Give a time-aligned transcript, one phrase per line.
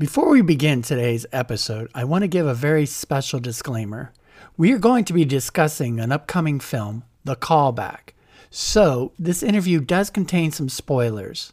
[0.00, 4.14] Before we begin today's episode, I want to give a very special disclaimer.
[4.56, 8.14] We are going to be discussing an upcoming film, The Callback.
[8.48, 11.52] So, this interview does contain some spoilers.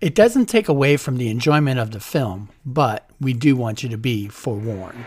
[0.00, 3.90] It doesn't take away from the enjoyment of the film, but we do want you
[3.90, 5.04] to be forewarned.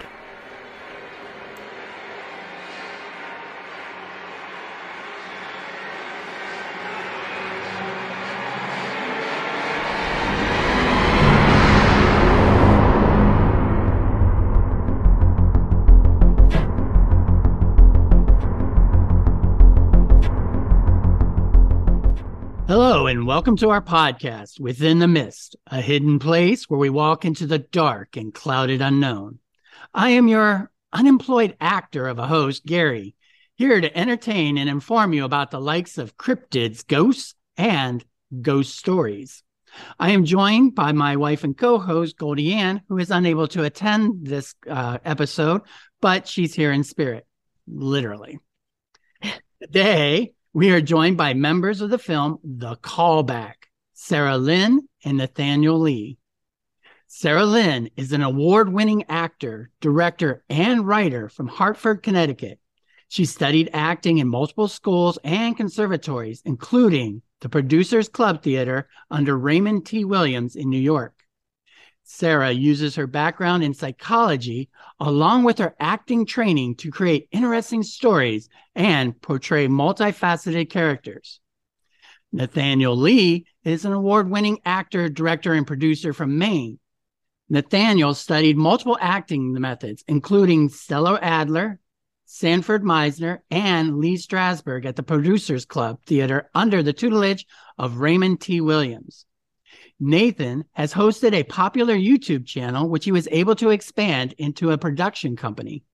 [23.13, 27.45] And welcome to our podcast, Within the Mist, a hidden place where we walk into
[27.45, 29.37] the dark and clouded unknown.
[29.93, 33.13] I am your unemployed actor of a host, Gary,
[33.53, 38.03] here to entertain and inform you about the likes of cryptids, ghosts, and
[38.41, 39.43] ghost stories.
[39.99, 43.63] I am joined by my wife and co host, Goldie Ann, who is unable to
[43.63, 45.61] attend this uh, episode,
[46.01, 47.27] but she's here in spirit,
[47.67, 48.39] literally.
[49.61, 53.55] Today, we are joined by members of the film The Callback,
[53.93, 56.19] Sara Lynn and Nathaniel Lee.
[57.07, 62.59] Sara Lynn is an award winning actor, director, and writer from Hartford, Connecticut.
[63.07, 69.87] She studied acting in multiple schools and conservatories, including the Producers Club Theater under Raymond
[69.87, 70.05] T.
[70.05, 71.22] Williams in New York.
[72.13, 74.69] Sara uses her background in psychology
[74.99, 81.39] along with her acting training to create interesting stories and portray multifaceted characters.
[82.31, 86.77] Nathaniel Lee is an award winning actor, director, and producer from Maine.
[87.49, 91.79] Nathaniel studied multiple acting methods, including Stella Adler,
[92.25, 97.47] Sanford Meisner, and Lee Strasberg at the Producers Club Theater under the tutelage
[97.79, 98.61] of Raymond T.
[98.61, 99.25] Williams.
[100.05, 104.77] Nathan has hosted a popular YouTube channel, which he was able to expand into a
[104.77, 105.85] production company.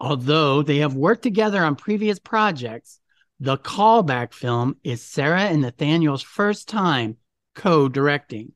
[0.00, 3.00] Although they have worked together on previous projects,
[3.38, 7.18] the callback film is Sara and Nathaniel's first time
[7.54, 8.52] co directing.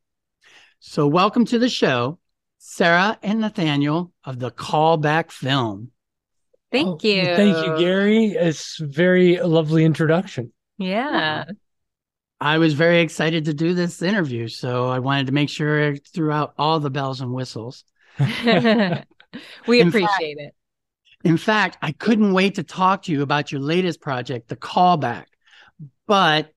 [0.80, 2.18] So, welcome to the show,
[2.56, 5.90] Sara and Nathaniel of the callback film.
[6.72, 7.24] Thank oh, you.
[7.36, 8.26] Thank you, Gary.
[8.28, 10.50] It's very lovely introduction.
[10.78, 11.44] Yeah.
[12.40, 15.96] I was very excited to do this interview, so I wanted to make sure I
[16.14, 17.84] threw out all the bells and whistles.
[18.18, 20.54] we in appreciate fact, it.
[21.24, 25.24] In fact, I couldn't wait to talk to you about your latest project, The Callback.
[26.06, 26.52] But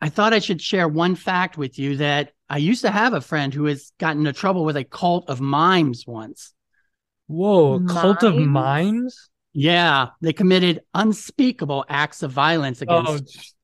[0.00, 3.20] I thought I should share one fact with you that I used to have a
[3.20, 6.54] friend who has gotten into trouble with a cult of mimes once.
[7.26, 9.30] Whoa, a cult of mimes?
[9.52, 13.54] Yeah, they committed unspeakable acts of violence oh, against.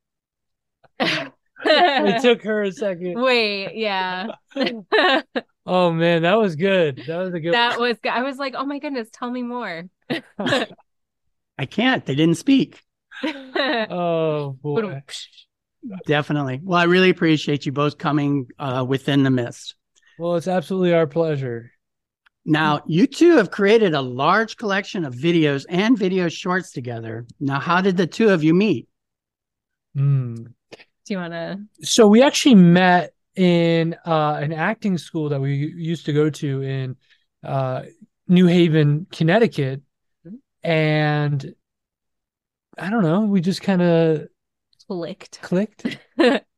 [0.98, 1.26] Oh.
[1.70, 3.20] it took her a second.
[3.20, 4.28] Wait, yeah.
[5.66, 7.02] oh man, that was good.
[7.06, 7.54] That was a good.
[7.54, 7.96] That was.
[8.10, 9.84] I was like, oh my goodness, tell me more.
[10.38, 12.04] I can't.
[12.04, 12.80] They didn't speak.
[13.24, 15.02] oh boy.
[16.06, 16.60] Definitely.
[16.62, 19.76] Well, I really appreciate you both coming uh, within the mist.
[20.18, 21.72] Well, it's absolutely our pleasure.
[22.44, 27.26] Now, you two have created a large collection of videos and video shorts together.
[27.38, 28.88] Now, how did the two of you meet?
[29.96, 30.52] Mm,
[31.10, 31.60] do you want to?
[31.84, 36.62] So we actually met in uh, an acting school that we used to go to
[36.62, 36.96] in
[37.42, 37.82] uh,
[38.28, 39.82] New Haven, Connecticut,
[40.62, 41.52] and
[42.78, 44.28] I don't know, we just kind of
[44.86, 45.42] clicked.
[45.42, 45.98] Clicked.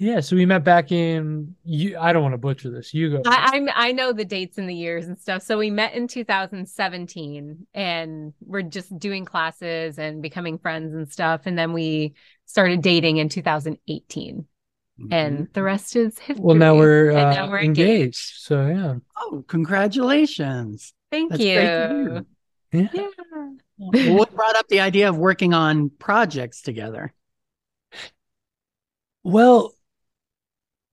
[0.00, 1.54] yeah, so we met back in.
[1.62, 2.94] You, I don't want to butcher this.
[2.94, 3.22] You go.
[3.26, 5.42] I, I I know the dates and the years and stuff.
[5.42, 11.42] So we met in 2017, and we're just doing classes and becoming friends and stuff,
[11.44, 12.14] and then we
[12.46, 14.46] started dating in 2018
[14.98, 15.12] mm-hmm.
[15.12, 16.42] and the rest is history.
[16.42, 17.90] Well, now we're, uh, now we're engaged.
[17.90, 18.32] engaged.
[18.38, 18.94] So yeah.
[19.18, 20.94] Oh, congratulations!
[21.10, 22.24] Thank That's you.
[22.72, 22.88] Yeah.
[23.78, 24.12] yeah.
[24.12, 27.12] what brought up the idea of working on projects together?
[29.22, 29.74] Well,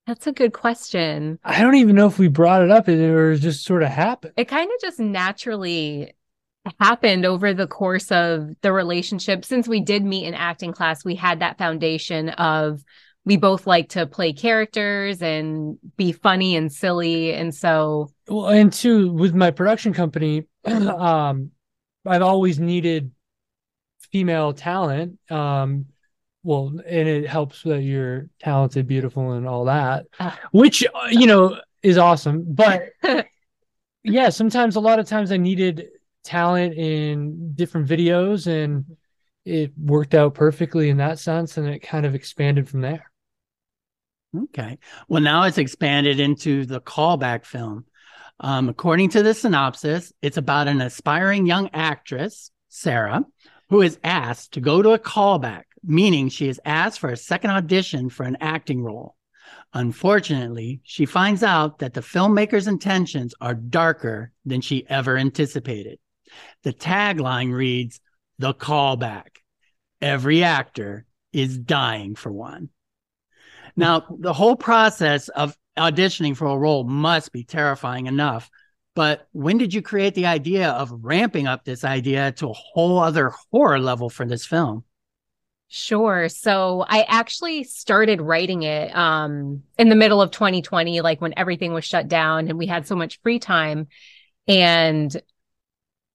[0.08, 1.38] that's a good question.
[1.44, 2.88] I don't even know if we brought it up.
[2.88, 4.34] It just sort of happened.
[4.38, 6.14] It kind of just naturally
[6.80, 11.16] happened over the course of the relationship since we did meet in acting class we
[11.16, 12.84] had that foundation of
[13.26, 18.74] we both like to play characters and be funny and silly and so well and
[18.74, 21.52] two with my production company um
[22.06, 23.12] i've always needed
[24.12, 25.86] female talent um
[26.48, 31.60] well and it helps that you're talented beautiful and all that uh, which you know
[31.84, 32.90] is awesome but
[34.04, 35.88] yeah sometimes a lot of times i needed
[36.28, 38.86] talent in different videos and
[39.46, 43.10] it worked out perfectly in that sense and it kind of expanded from there.
[44.36, 44.78] Okay.
[45.08, 47.86] Well, now it's expanded into the callback film.
[48.42, 53.24] Um, according to the synopsis, it's about an aspiring young actress, Sarah,
[53.70, 57.52] who is asked to go to a callback, meaning she is asked for a second
[57.52, 59.16] audition for an acting role.
[59.74, 66.00] Unfortunately, she finds out that the filmmaker's intentions are darker than she ever anticipated.
[66.64, 68.00] The tagline reads,
[68.40, 69.38] The callback.
[70.02, 72.70] Every actor is dying for one.
[73.76, 78.50] Now, the whole process of auditioning for a role must be terrifying enough.
[78.96, 82.98] But when did you create the idea of ramping up this idea to a whole
[82.98, 84.84] other horror level for this film?
[85.70, 86.30] Sure.
[86.30, 91.74] So I actually started writing it um, in the middle of 2020, like when everything
[91.74, 93.88] was shut down and we had so much free time.
[94.48, 95.16] And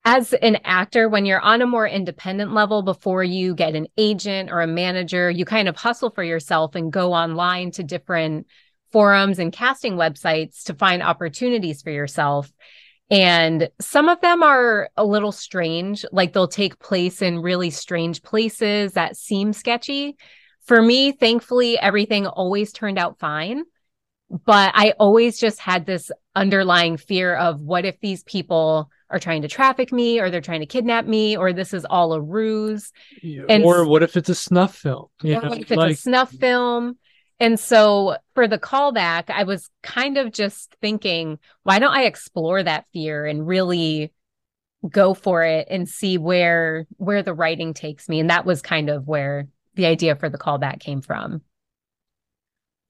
[0.04, 4.50] as an actor, when you're on a more independent level before you get an agent
[4.50, 8.46] or a manager, you kind of hustle for yourself and go online to different
[8.90, 12.50] forums and casting websites to find opportunities for yourself.
[13.10, 18.22] And some of them are a little strange, like they'll take place in really strange
[18.22, 20.16] places that seem sketchy.
[20.64, 23.64] For me, thankfully, everything always turned out fine.
[24.46, 29.42] But I always just had this underlying fear of what if these people are trying
[29.42, 32.92] to traffic me or they're trying to kidnap me or this is all a ruse.
[33.22, 35.08] And or what if it's a snuff film?
[35.22, 35.92] You know, if it's like...
[35.92, 36.96] a snuff film?
[37.42, 42.62] And so for the callback, I was kind of just thinking, why don't I explore
[42.62, 44.12] that fear and really
[44.88, 48.20] go for it and see where where the writing takes me?
[48.20, 51.42] And that was kind of where the idea for the callback came from.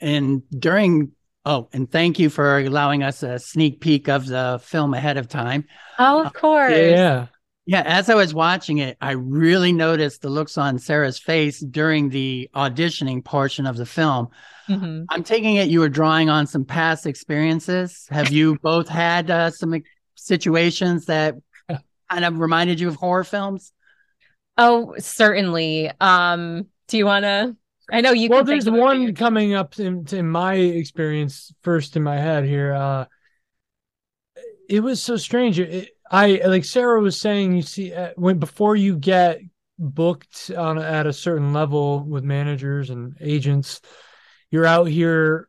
[0.01, 1.13] And during
[1.47, 5.29] oh, and thank you for allowing us a sneak peek of the film ahead of
[5.29, 5.65] time.
[5.99, 6.73] Oh, of uh, course.
[6.77, 7.29] yeah.
[7.65, 12.09] Yeah, as I was watching it, I really noticed the looks on Sara's face during
[12.09, 14.29] the auditioning portion of the film.
[14.69, 15.05] Mm-hmm.
[15.09, 18.07] I'm taking it you were drawing on some past experiences.
[18.11, 19.81] Have you both had uh, some
[20.17, 21.37] situations that
[22.11, 23.73] kind of reminded you of horror films?
[24.59, 25.91] Oh, certainly.
[26.01, 27.57] Um, do you want to?
[27.91, 28.29] I know you.
[28.29, 32.73] Well, there's one coming up in, in my experience first in my head here.
[32.75, 33.05] Uh,
[34.69, 35.61] it was so strange.
[35.61, 39.41] It, I like Sara was saying, you see, uh, when before you get
[39.79, 43.81] booked on at a certain level with managers and agents,
[44.51, 45.49] you're out here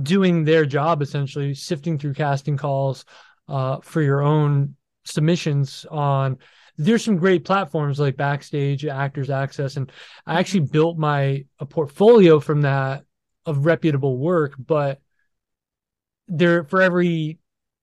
[0.00, 3.04] doing their job essentially, sifting through casting calls
[3.46, 6.38] uh, for your own submissions on.
[6.78, 9.92] There's some great platforms like Backstage, Actors Access, and
[10.26, 13.04] I actually built my a portfolio from that
[13.44, 15.02] of reputable work, but
[16.26, 17.38] there for every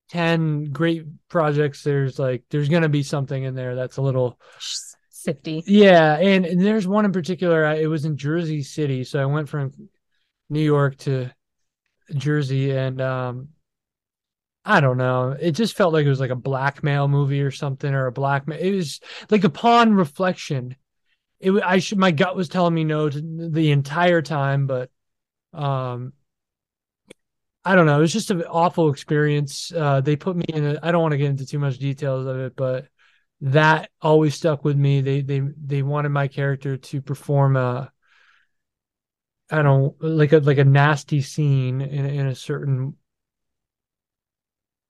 [0.09, 4.39] 10 great projects there's like there's going to be something in there that's a little
[5.09, 5.63] sifty.
[5.67, 9.25] Yeah and, and there's one in particular I, it was in jersey city so i
[9.25, 9.71] went from
[10.49, 11.29] new york to
[12.15, 13.49] jersey and um
[14.65, 17.93] i don't know it just felt like it was like a blackmail movie or something
[17.93, 20.75] or a blackmail it was like upon reflection
[21.39, 24.89] it i should my gut was telling me no to the entire time but
[25.53, 26.13] um
[27.65, 27.97] I don't know.
[27.97, 29.71] It was just an awful experience.
[29.71, 30.77] Uh, they put me in.
[30.81, 32.87] I don't want to get into too much details of it, but
[33.41, 35.01] that always stuck with me.
[35.01, 37.91] They they they wanted my character to perform a.
[39.51, 42.95] I don't like a like a nasty scene in in a certain.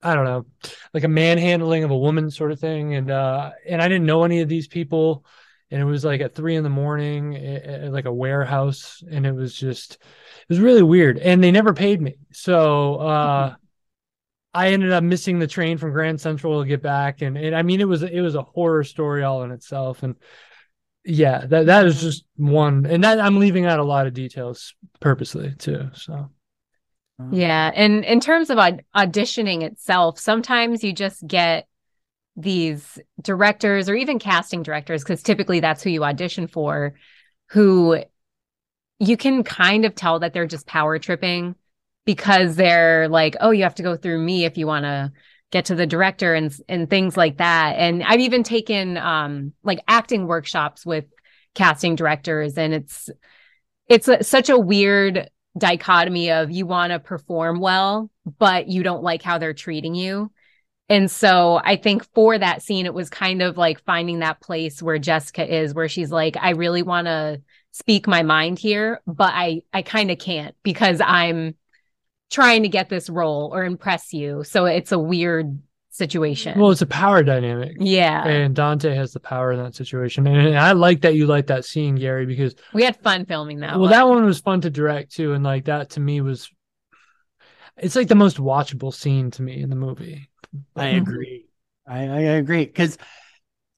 [0.01, 0.45] I don't know,
[0.94, 4.24] like a manhandling of a woman sort of thing, and uh, and I didn't know
[4.24, 5.25] any of these people,
[5.72, 9.34] and it was like at three in the morning, at like a warehouse, and it
[9.34, 12.16] was just it was really weird, and they never paid me.
[12.32, 13.56] So uh,
[14.54, 17.62] I ended up missing the train from Grand Central to get back, and, and I
[17.62, 20.16] mean it was it was a horror story all in itself, and
[21.06, 24.74] yeah, that that is just one, and that I'm leaving out a lot of details
[25.00, 25.90] purposely too.
[25.94, 26.30] So.
[27.32, 31.68] Yeah, and in terms of auditioning itself, sometimes you just get
[32.41, 36.93] these directors or even casting directors because typically that's who you audition for
[37.50, 38.01] who
[39.00, 41.55] you can kind of tell that they're just power tripping
[42.05, 45.12] because they're like, oh, you have to go through me if you want to
[45.51, 47.75] get to the director and and things like that.
[47.77, 51.05] And I've even taken um like acting workshops with
[51.55, 53.10] casting directors and it's
[53.88, 59.01] it's a, such a weird dichotomy of you want to perform well but you don't
[59.01, 60.31] like how they're treating you.
[60.89, 64.81] And so I think for that scene it was kind of like finding that place
[64.81, 67.41] where Jessica is where she's like I really want to
[67.72, 71.55] speak my mind here, but I I kind of can't because I'm
[72.31, 74.43] trying to get this role or impress you.
[74.43, 75.60] So it's a weird
[75.91, 76.60] situation.
[76.60, 77.77] Well, it's a power dynamic.
[77.79, 78.25] Yeah.
[78.25, 80.25] And Dante has the power in that situation.
[80.27, 83.72] And I like that you like that scene, Gary, because we had fun filming that.
[83.72, 83.91] Well, one.
[83.91, 85.34] that one was fun to direct too.
[85.34, 86.50] And like that to me was
[87.77, 90.28] it's like the most watchable scene to me in the movie.
[90.75, 91.46] I agree.
[91.88, 92.98] I, I agree because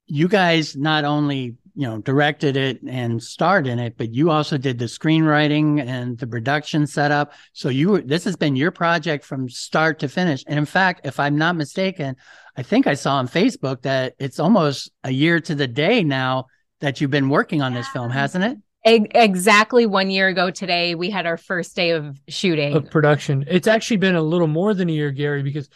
[0.07, 4.57] you guys not only you know directed it and starred in it, but you also
[4.57, 7.33] did the screenwriting and the production setup.
[7.53, 10.43] So you this has been your project from start to finish.
[10.47, 12.15] And in fact, if I'm not mistaken,
[12.57, 16.47] I think I saw on Facebook that it's almost a year to the day now
[16.81, 18.57] that you've been working on this film, hasn't it?
[18.83, 22.75] Exactly one year ago today, we had our first day of shooting.
[22.75, 23.45] of production.
[23.47, 25.69] It's actually been a little more than a year, Gary, because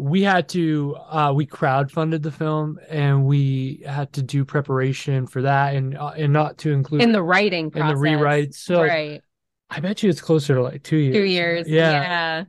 [0.00, 5.42] we had to uh we crowdfunded the film and we had to do preparation for
[5.42, 8.54] that and uh, and not to include in the writing in the rewrites.
[8.54, 9.20] So right.
[9.68, 11.14] I bet you it's closer to like two years.
[11.14, 11.68] Two years.
[11.68, 11.90] Yeah.
[11.92, 12.44] Yeah.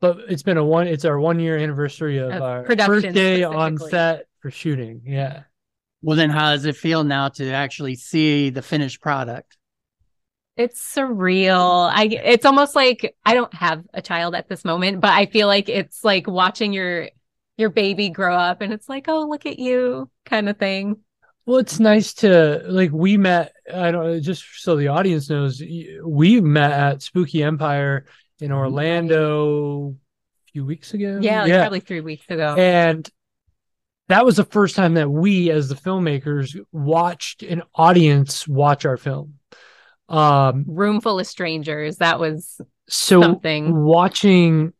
[0.00, 3.14] But it's been a one it's our one year anniversary of Of our production first
[3.14, 5.02] day on set for shooting.
[5.04, 5.42] Yeah.
[6.00, 9.56] Well, then how does it feel now to actually see the finished product?
[10.56, 11.90] It's surreal.
[11.92, 15.48] I it's almost like I don't have a child at this moment, but I feel
[15.48, 17.08] like it's like watching your
[17.56, 20.96] your baby grow up and it's like, "Oh, look at you." kind of thing.
[21.46, 23.52] Well, it's nice to like we met.
[23.72, 25.62] I don't just so the audience knows
[26.04, 28.06] we met at Spooky Empire
[28.40, 28.58] in mm-hmm.
[28.58, 29.94] Orlando
[30.48, 31.18] a few weeks ago.
[31.20, 32.54] Yeah, like probably 3 weeks ago.
[32.56, 33.08] and
[34.08, 38.96] that was the first time that we, as the filmmakers, watched an audience watch our
[38.96, 39.34] film.
[40.08, 41.98] Um, Room full of strangers.
[41.98, 43.84] That was so Something.
[43.84, 44.72] watching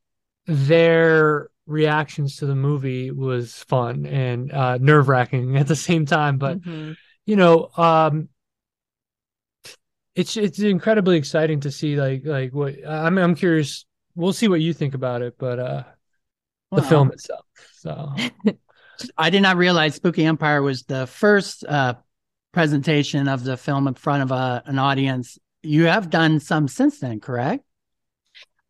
[0.47, 6.38] their reactions to the movie was fun and uh, nerve wracking at the same time,
[6.38, 6.61] but.
[6.61, 6.97] Mhm.
[7.26, 8.28] you know um
[10.14, 14.61] it's it's incredibly exciting to see like like what i'm i'm curious we'll see what
[14.61, 15.83] you think about it but uh
[16.75, 18.12] the Well, film itself so
[19.19, 21.95] I did not realize Spooky Empire was the first uh,
[22.54, 25.38] presentation of the film in front of a, an audience.
[25.62, 27.64] You have done some since then, correct?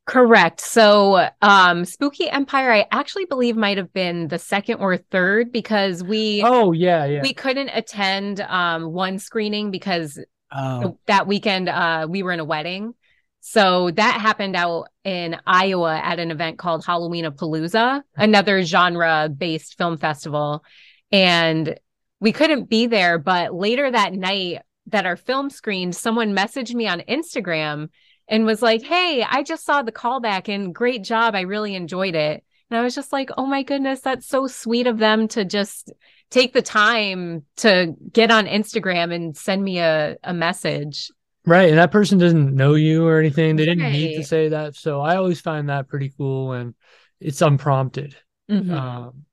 [0.07, 0.61] Correct.
[0.61, 6.03] So, um, Spooky Empire, I actually believe might have been the second or third because
[6.03, 10.19] we oh yeah yeah we couldn't attend um one screening because
[10.57, 12.95] Oh, that weekend uh we were in a wedding.
[13.41, 19.29] So that happened out in Iowa at an event called Halloween of Palooza, another genre
[19.29, 20.65] based film festival.
[21.13, 21.79] And
[22.25, 26.89] we couldn't be there, but later that night that our film screened, someone messaged me
[26.89, 27.89] on Instagram
[28.29, 31.35] and was like, Hey, I just saw the callback and great job.
[31.35, 32.43] I really enjoyed it.
[32.71, 35.93] And I was just like, Oh my goodness, that's so sweet of them to just
[36.31, 41.11] take the time to get on Instagram and send me a, a message.
[41.47, 44.75] right and that person doesn't know you or anything they didn't need to say that
[44.75, 46.75] so i always find that pretty cool and
[47.21, 48.17] it's unprompted
[48.51, 48.71] Mhm.
[48.73, 49.25] um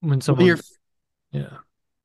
[0.00, 0.58] when someone your
[1.32, 1.58] yeah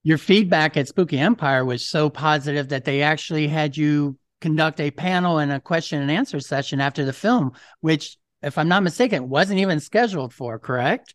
[0.07, 4.89] your feedback at Spooky Empire was so positive that they actually had you conduct a
[4.89, 9.27] panel and a question and answer session after the film, which, if I'm not mistaken,
[9.27, 10.59] wasn't even scheduled for.
[10.59, 11.13] Correct?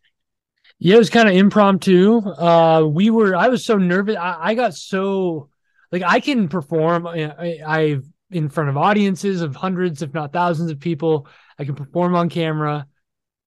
[0.77, 2.19] Yeah, it was kind of impromptu.
[2.19, 3.35] Uh, we were.
[3.35, 4.15] I was so nervous.
[4.15, 5.49] I, I got so
[5.91, 7.07] like I can perform.
[7.07, 11.27] I, I in front of audiences of hundreds, if not thousands, of people.
[11.57, 12.85] I can perform on camera,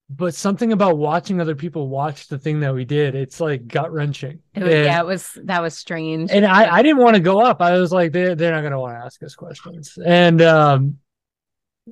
[0.09, 3.93] but something about watching other people watch the thing that we did, it's like gut
[3.93, 4.41] wrenching.
[4.55, 6.31] Yeah, it was that was strange.
[6.31, 7.61] and I, I didn't want to go up.
[7.61, 9.99] I was like, they're they're not going to want to ask us questions.
[10.05, 10.99] And um,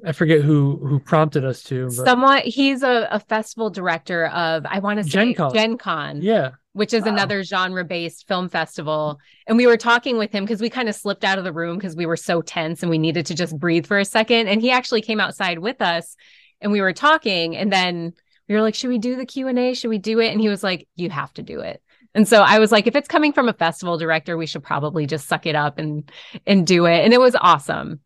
[0.04, 1.86] I forget who who prompted us to.
[1.86, 5.52] But Somewhat, he's a, a festival director of I want to say Gen Con.
[5.54, 7.12] Gen Con, yeah, which is Wow.
[7.12, 9.18] another genre-based film festival.
[9.46, 11.78] And we were talking with him because we kind of slipped out of the room
[11.78, 14.48] because we were so tense and we needed to just breathe for a second.
[14.48, 16.16] And he actually came outside with us,
[16.60, 17.56] and we were talking.
[17.56, 18.14] And then
[18.48, 19.74] we were like, "Should we do the Q and A?
[19.74, 21.82] Should we do it?" And he was like, "You have to do it."
[22.14, 25.04] And so I was like, if it's coming from a festival director, we should probably
[25.06, 26.10] just suck it up and
[26.46, 27.04] and do it.
[27.04, 28.00] And it was awesome.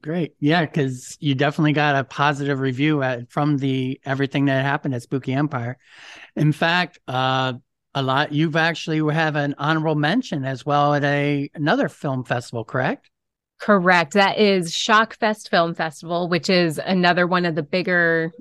[0.00, 0.34] Great.
[0.40, 5.02] Yeah, because you definitely got a positive review at, from the everything that happened at
[5.02, 5.76] Spooky Empire.
[6.34, 7.54] In fact, uh,
[7.94, 12.64] a lot you've actually have an honorable mention as well at a another film festival,
[12.64, 13.10] correct?
[13.62, 14.14] Correct.
[14.14, 18.32] That is Shockfest Film Festival, which is another one of the bigger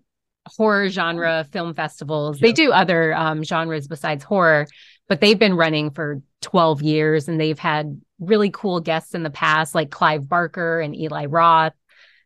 [0.48, 2.40] horror genre film festivals.
[2.40, 4.66] They do other um, genres besides horror,
[5.08, 9.30] but they've been running for 12 years and they've had really cool guests in the
[9.30, 11.74] past, like Clive Barker and Eli Roth.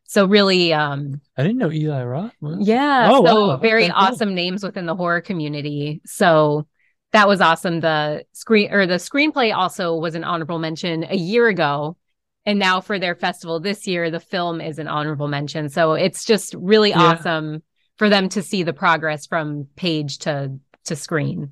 [0.06, 2.32] So really, um, I didn't know Eli Roth.
[2.40, 2.66] was.
[2.66, 3.58] yeah, Oh, so wow.
[3.58, 4.04] very Okay, cool.
[4.04, 6.00] awesome names within the horror community.
[6.06, 6.66] So
[7.12, 7.82] that was awesome.
[7.82, 11.98] The screen or the screenplay also was an honorable mention a year ago.
[12.46, 15.70] And now for their festival this year, the film is an honorable mention.
[15.70, 17.14] So it's just really Yeah.
[17.14, 17.64] awesome
[17.98, 21.52] for them to see the progress from page to to screen.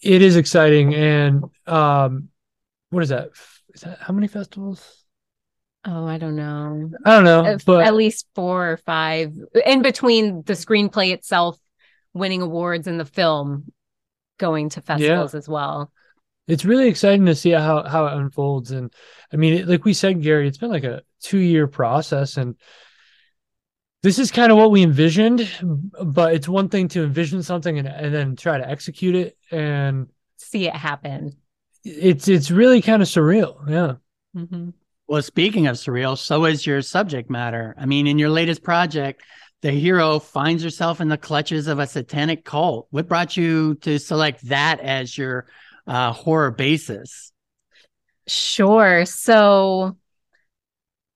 [0.00, 2.28] it is exciting and um
[2.90, 3.30] what is that
[3.74, 5.04] is that how many festivals
[5.84, 6.90] Oh, I don't know.
[7.06, 9.32] I don't know, Uh, but at least four or five
[9.64, 11.56] in between the screenplay itself
[12.12, 13.72] winning awards and the film
[14.38, 15.90] going to festivals as well.
[16.48, 18.72] It's really exciting to see how how it unfolds.
[18.72, 18.92] And
[19.32, 22.56] I mean, like we said, Gary, it's been like a two year process, and
[24.02, 25.48] this is kind of what we envisioned.
[26.02, 30.08] But it's one thing to envision something and and then try to execute it, and
[30.38, 31.36] See it happen.
[31.84, 33.68] it's it's really kind of surreal.
[33.68, 33.94] Yeah.
[34.36, 34.72] Mhm.
[35.06, 37.74] Well, speaking of surreal, so is your subject matter.
[37.78, 39.22] I mean, in your latest project,
[39.62, 42.88] the hero finds herself in the clutches of a satanic cult.
[42.90, 45.46] What brought you to select that as your
[45.88, 47.32] uh, horror basis?
[48.26, 49.04] Sure.
[49.04, 49.96] So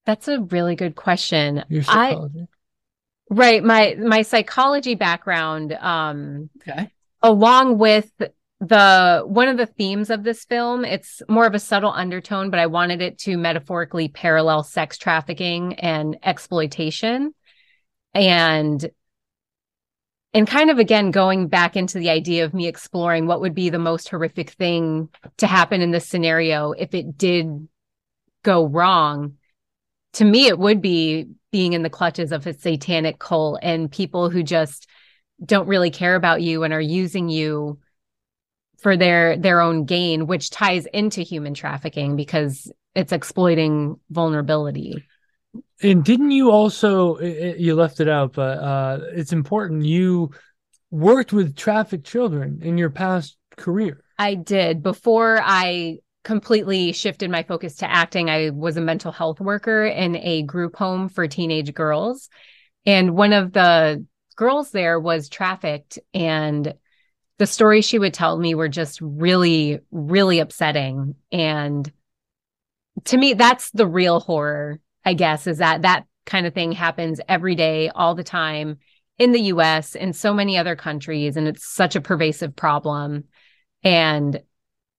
[0.07, 1.65] that's a really good question.
[1.69, 2.17] Your I
[3.31, 6.91] right, my my psychology background um Okay.
[7.23, 8.11] along with
[8.61, 12.61] the one of the themes of this film it's more of a subtle undertone but
[12.61, 17.35] i wanted it to metaphorically parallel sex trafficking and exploitation
[18.15, 18.89] and
[20.35, 23.71] and kind of again going back into the idea of me exploring what would be
[23.71, 25.09] the most horrific thing
[25.39, 27.69] to happen in this scenario if it did
[28.43, 29.35] go wrong
[30.15, 34.31] to me it would be being in the clutches of a satanic cult and people
[34.31, 34.89] who just
[35.45, 37.79] don't really care about you and are using you
[38.79, 45.05] for their their own gain which ties into human trafficking because it's exploiting vulnerability
[45.83, 50.31] And didn't you also you left it out, but uh it's important you
[50.91, 54.03] worked with trafficked children in your past career.
[54.19, 54.83] i did.
[54.83, 60.15] Before i completely shifted my focus to acting i was a mental health worker in
[60.17, 62.29] a group home for teenage girls.
[62.87, 64.05] And one of the
[64.37, 66.75] girls there was trafficked and
[67.39, 71.17] the stories she would tell me were just really really upsetting.
[71.33, 71.91] And
[73.05, 77.21] to me that's the real horror i guess is that that kind of thing happens
[77.29, 78.79] every day all the time
[79.19, 83.25] in the US and so many other countries and it's such a pervasive problem.
[83.83, 84.41] And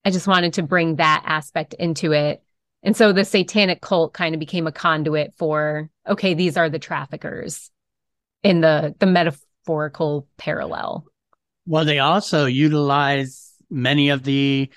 [0.06, 2.42] i just wanted to bring that aspect into it.
[2.84, 6.80] And so the satanic cult kind of became a conduit for okay these are the
[6.80, 7.72] traffickers
[8.44, 11.06] in the the metaphorical parallel.
[11.66, 14.70] Well, they also utilize many of the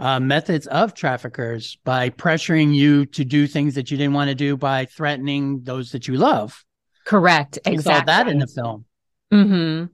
[0.00, 4.34] uh, methods of traffickers by pressuring you to do things that you didn't want to
[4.34, 6.64] do by threatening those that you love.
[7.04, 8.84] correct We exactly saw that in the film.
[9.32, 9.84] Mm-hmm.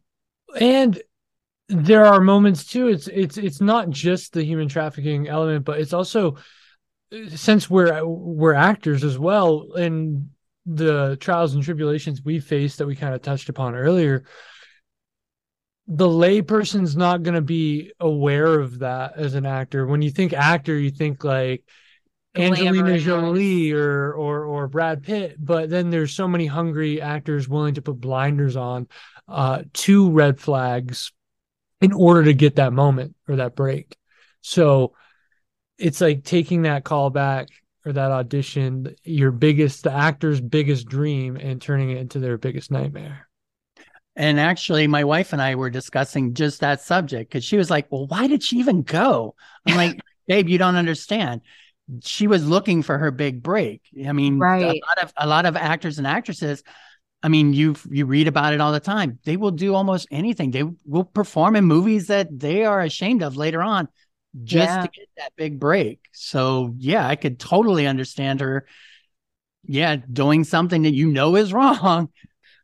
[0.62, 1.02] and
[1.68, 5.92] there are moments too it's it's it's not just the human trafficking element but it's
[5.92, 6.36] also
[7.34, 10.30] since we're we're actors as well and
[10.64, 14.24] the trials and tribulations we face that we kind of touched upon earlier
[15.88, 20.32] the layperson's not going to be aware of that as an actor when you think
[20.32, 21.64] actor you think like
[22.34, 27.74] Angelina Jolie or or or Brad Pitt, but then there's so many hungry actors willing
[27.74, 28.88] to put blinders on
[29.28, 31.12] uh to red flags
[31.80, 33.96] in order to get that moment or that break.
[34.42, 34.94] So
[35.78, 37.48] it's like taking that call back
[37.84, 42.70] or that audition, your biggest the actor's biggest dream and turning it into their biggest
[42.70, 43.28] nightmare.
[44.16, 47.86] And actually, my wife and I were discussing just that subject because she was like,
[47.90, 49.34] Well, why did she even go?
[49.66, 51.42] I'm like, Babe, you don't understand.
[52.02, 53.82] She was looking for her big break.
[54.06, 54.62] I mean, Right.
[54.64, 56.62] a lot of a lot of actors and actresses.
[57.22, 59.18] I mean, you you read about it all the time.
[59.24, 60.50] They will do almost anything.
[60.50, 63.88] They will perform in movies that they are ashamed of later on,
[64.44, 64.82] just Yeah.
[64.82, 66.00] to get that big break.
[66.12, 68.66] So yeah, I could totally understand her.
[69.64, 72.10] Yeah, doing something that you know is wrong.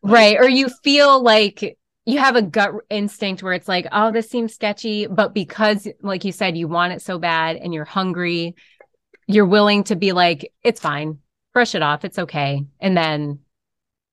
[0.02, 0.36] Right.
[0.38, 4.54] Or you feel like you have a gut instinct where it's like, oh, this seems
[4.54, 5.06] sketchy.
[5.06, 8.54] But because, like you said, you want it so bad and you're hungry,
[9.26, 11.18] you're willing to be like, it's fine,
[11.52, 12.64] brush it off, it's okay.
[12.80, 13.40] And then,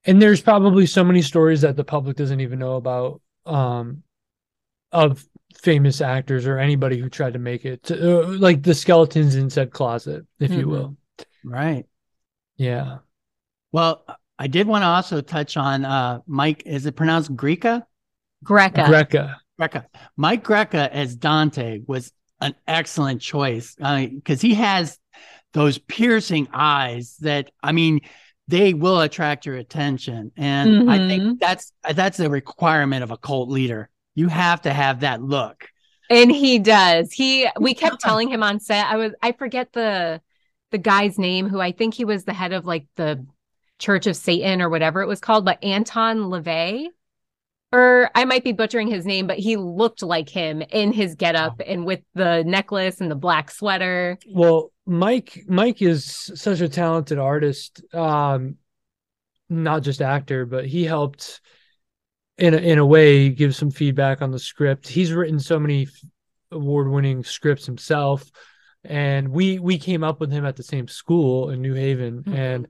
[0.06, 4.04] And there's probably so many stories that the public doesn't even know about um
[4.92, 5.26] of
[5.56, 9.50] famous actors or anybody who tried to make it to, uh, like the skeletons in
[9.50, 10.70] said closet, if you Mhm.
[10.70, 10.98] will.
[11.44, 11.86] Right.
[12.58, 13.00] Yeah.
[13.72, 14.04] Well,
[14.42, 16.64] I did want to also touch on uh Mike.
[16.66, 17.84] Is it pronounced Greca?
[18.44, 18.86] Greca.
[18.86, 19.36] Greca.
[19.60, 19.86] Greca.
[20.16, 24.98] Mike Greca as Dante was an excellent choice because he has
[25.54, 28.00] those piercing eyes that I mean
[28.48, 31.08] they will attract your attention, and I Mhm.
[31.10, 33.90] think that's that's a requirement of a cult leader.
[34.16, 35.68] You have to have that look.
[36.10, 37.12] and he does.
[37.14, 40.20] He, we kept telling him on set, I was, I forget the,
[40.72, 43.24] the guy's name who I think he was the head of like the
[43.80, 46.90] Church of Satan or whatever it was called, but Anton LaVey.
[47.72, 51.62] or I might be butchering his name, but he looked like him in his getup
[51.66, 54.18] and with the necklace and the black sweater.
[54.28, 58.56] Well, Mike Mike is such a talented artist, um,
[59.50, 61.42] not just actor, but he helped
[62.40, 64.88] in a, in a way give some feedback on the script.
[64.88, 65.88] He's written so many
[66.52, 68.32] award-winning scripts himself,
[68.84, 72.34] and we we came up with him at the same school in New Haven, mm-hmm.
[72.34, 72.68] and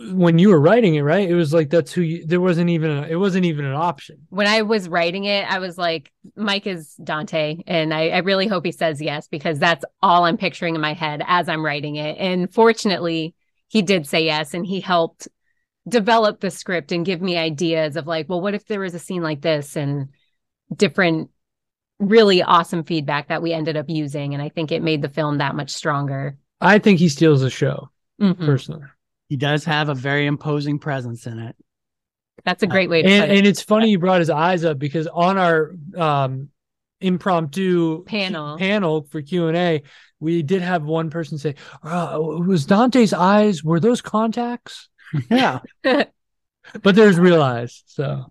[0.00, 1.28] when you were writing it, right?
[1.28, 4.26] It was like that's who you, there wasn't even a, it wasn't even an option.
[4.30, 8.46] When I was writing it, I was like, Mike is Dante, and I, I really
[8.46, 11.96] hope he says yes because that's all I'm picturing in my head as I'm writing
[11.96, 12.16] it.
[12.18, 13.34] And fortunately,
[13.68, 15.28] he did say yes, and he helped
[15.88, 18.98] develop the script and give me ideas of like, well, what if there was a
[18.98, 20.08] scene like this and
[20.74, 21.30] different
[21.98, 25.38] really awesome feedback that we ended up using and I think it made the film
[25.38, 26.36] that much stronger.
[26.60, 28.44] I think he steals the show mm-hmm.
[28.44, 28.86] personally.
[29.34, 31.56] He does have a very imposing presence in it.
[32.44, 33.38] That's a great way to and, it.
[33.38, 36.50] And it's funny you brought his eyes up because on our um,
[37.00, 39.82] impromptu panel panel for Q and A,
[40.20, 44.88] we did have one person say, oh, "Was Dante's eyes were those contacts?"
[45.28, 47.82] Yeah, but there's real eyes.
[47.86, 48.30] So,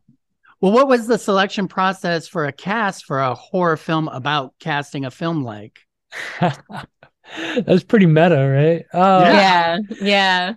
[0.62, 5.04] well, what was the selection process for a cast for a horror film about casting
[5.04, 5.80] a film like?
[6.40, 8.98] That's pretty meta, right?
[8.98, 10.54] Uh, yeah, yeah.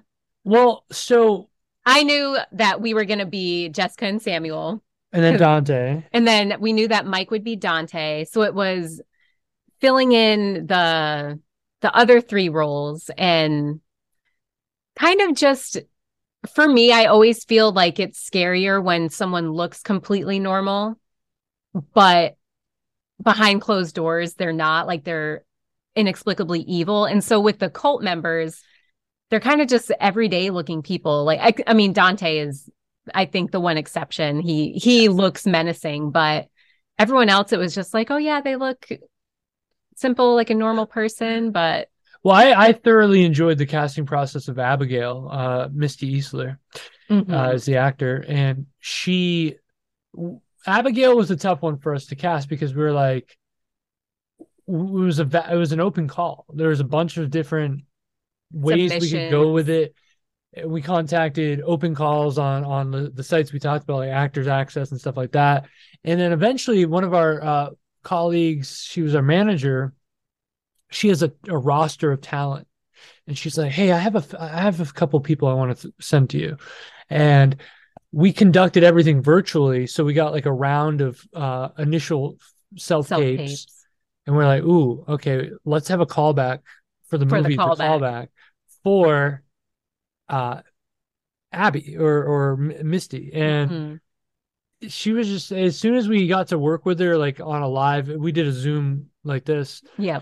[0.46, 1.48] Well, so
[1.84, 4.80] I knew that we were going to be Jessica and Samuel.
[5.12, 6.04] And then Dante.
[6.12, 8.24] And then we knew that Mike would be Dante.
[8.26, 9.02] So it was
[9.80, 11.40] filling in the
[11.82, 13.80] the other three roles and
[14.98, 15.78] kind of just
[16.54, 20.98] for me I always feel like it's scarier when someone looks completely normal
[21.92, 22.36] but
[23.22, 25.44] behind closed doors they're not like they're
[25.96, 27.06] inexplicably evil.
[27.06, 28.62] And so with the cult members
[29.30, 31.24] they're kind of just everyday looking people.
[31.24, 32.68] Like I, I mean, Dante is,
[33.14, 34.40] I think, the one exception.
[34.40, 36.48] He he looks menacing, but
[36.98, 38.86] everyone else, it was just like, oh yeah, they look
[39.96, 41.50] simple, like a normal person.
[41.50, 41.88] But
[42.22, 46.58] well, I, I thoroughly enjoyed the casting process of Abigail, uh, Misty Eastler,
[47.10, 47.32] mm-hmm.
[47.32, 49.56] uh, as the actor, and she,
[50.66, 53.36] Abigail was a tough one for us to cast because we were like,
[54.40, 56.44] it was a it was an open call.
[56.52, 57.82] There was a bunch of different
[58.56, 59.94] ways we could go with it.
[60.64, 64.90] We contacted open calls on on the, the sites we talked about, like Actors Access
[64.90, 65.68] and stuff like that.
[66.04, 67.70] And then eventually, one of our uh,
[68.02, 69.92] colleagues, she was our manager.
[70.90, 72.66] She has a, a roster of talent,
[73.26, 75.92] and she's like, "Hey, I have a I have a couple people I want to
[76.00, 76.56] send to you,"
[77.10, 77.56] and
[78.12, 79.86] we conducted everything virtually.
[79.86, 82.38] So we got like a round of uh, initial
[82.76, 83.66] self tapes,
[84.26, 86.60] and we're like, "Ooh, okay, let's have a callback
[87.08, 87.76] for the for movie, the callback.
[87.76, 88.28] the callback
[88.86, 89.42] for
[90.28, 90.60] uh
[91.50, 93.32] Abby or or Misty.
[93.34, 94.86] And mm-hmm.
[94.86, 97.68] she was just as soon as we got to work with her like on a
[97.68, 99.82] live we did a zoom like this.
[99.98, 100.20] Yeah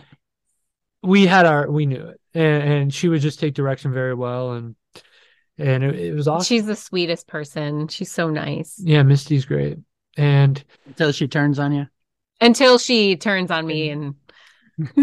[1.03, 2.20] we had our we knew it.
[2.33, 4.53] And, and she would just take direction very well.
[4.53, 4.77] And
[5.59, 6.46] and it, it was awesome.
[6.46, 7.88] She's the sweetest person.
[7.88, 8.81] She's so nice.
[8.83, 9.77] Yeah Misty's great.
[10.16, 11.87] And until she turns on you?
[12.40, 14.14] Until she turns on me and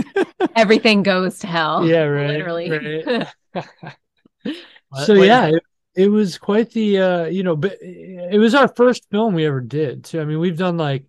[0.56, 1.86] everything goes to hell.
[1.86, 2.71] Yeah right literally.
[3.06, 3.28] right.
[5.06, 5.64] so yeah, it,
[5.96, 9.62] it, was quite the uh, you know, but it was our first film we ever
[9.62, 10.06] did.
[10.06, 11.06] So I mean, we've done like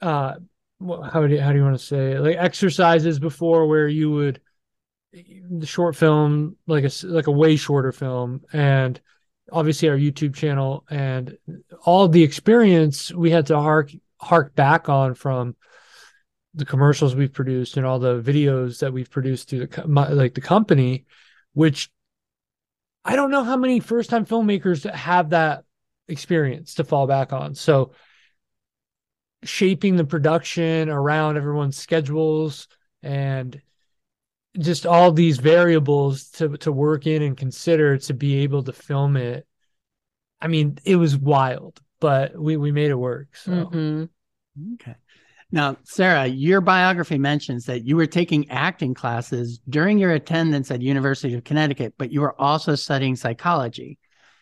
[0.00, 0.34] uh
[0.80, 2.20] how do you, how do you want to say it?
[2.20, 4.40] like exercises before where you would
[5.12, 9.00] the short film like a like a way shorter film and
[9.50, 11.38] obviously our YouTube channel and
[11.84, 15.56] all the experience we had to hark hark back on from
[16.56, 20.34] the commercials we've produced and all the videos that we've produced through the my, like
[20.34, 21.04] the company
[21.52, 21.90] which
[23.04, 25.64] i don't know how many first time filmmakers have that
[26.08, 27.54] experience to fall back on.
[27.54, 27.92] So
[29.42, 32.68] shaping the production around everyone's schedules
[33.02, 33.60] and
[34.58, 39.16] just all these variables to to work in and consider to be able to film
[39.16, 39.46] it
[40.40, 43.52] i mean it was wild but we we made it work so.
[43.52, 44.04] Mm-hmm.
[44.74, 44.96] okay
[45.52, 50.82] now, Sara, your biography mentions that you were taking acting classes during your attendance at
[50.82, 53.98] University of Connecticut, but you were also studying psychology.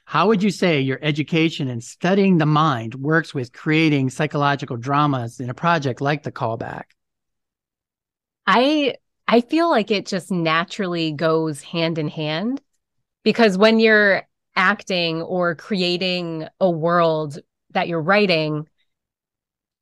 [0.06, 5.40] How would you say your education in studying the mind works with creating psychological dramas
[5.40, 6.84] in a project like The Callback?
[8.46, 12.60] I I feel like it just naturally goes hand in hand
[13.24, 17.38] because when you're acting or creating a world
[17.70, 18.68] that you're writing,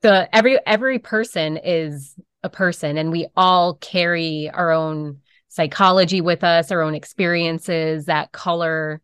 [0.03, 6.43] the every every person is a person and we all carry our own psychology with
[6.45, 9.01] us our own experiences that color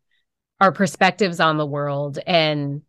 [0.59, 2.19] our perspectives on the world.
[2.25, 2.81] And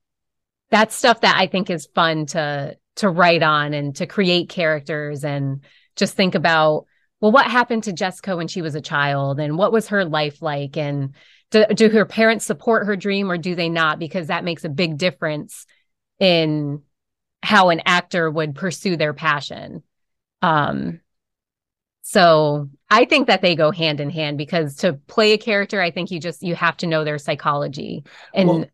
[0.70, 5.25] that's stuff that I think is fun to to write on and to create characters
[5.25, 5.62] and
[5.96, 6.87] just think about
[7.20, 9.40] well what happened to Jessica when she was a child?
[9.40, 10.77] And what was her life like?
[10.77, 11.14] And
[11.51, 13.99] do, do her parents support her dream or do they not?
[13.99, 15.66] Because that makes a big difference
[16.18, 16.83] in
[17.42, 19.83] how an actor would pursue their passion
[20.42, 21.00] um
[22.03, 25.92] so I think that they go hand in hand because to play a character, I
[25.92, 28.03] think you just you have to know their psychology.
[28.35, 28.64] And well,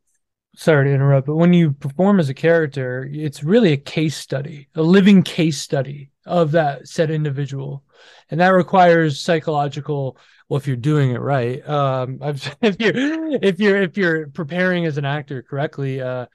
[0.56, 4.68] sorry to interrupt, but when you perform as a character, it's really a case study,
[4.74, 7.84] a living case study of that said individual.
[8.30, 10.16] And that requires psychological
[10.48, 12.20] well if you're doing it right um
[12.62, 16.26] if you're if you're if you're preparing as an actor correctly uh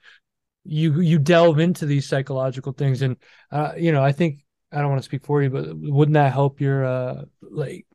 [0.64, 3.16] you you delve into these psychological things and
[3.50, 6.32] uh you know i think I don't want to speak for you, but wouldn't that
[6.32, 7.86] help your uh like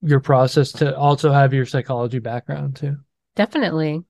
[0.00, 2.96] your process to also have your psychology background too?
[3.36, 4.02] Definitely.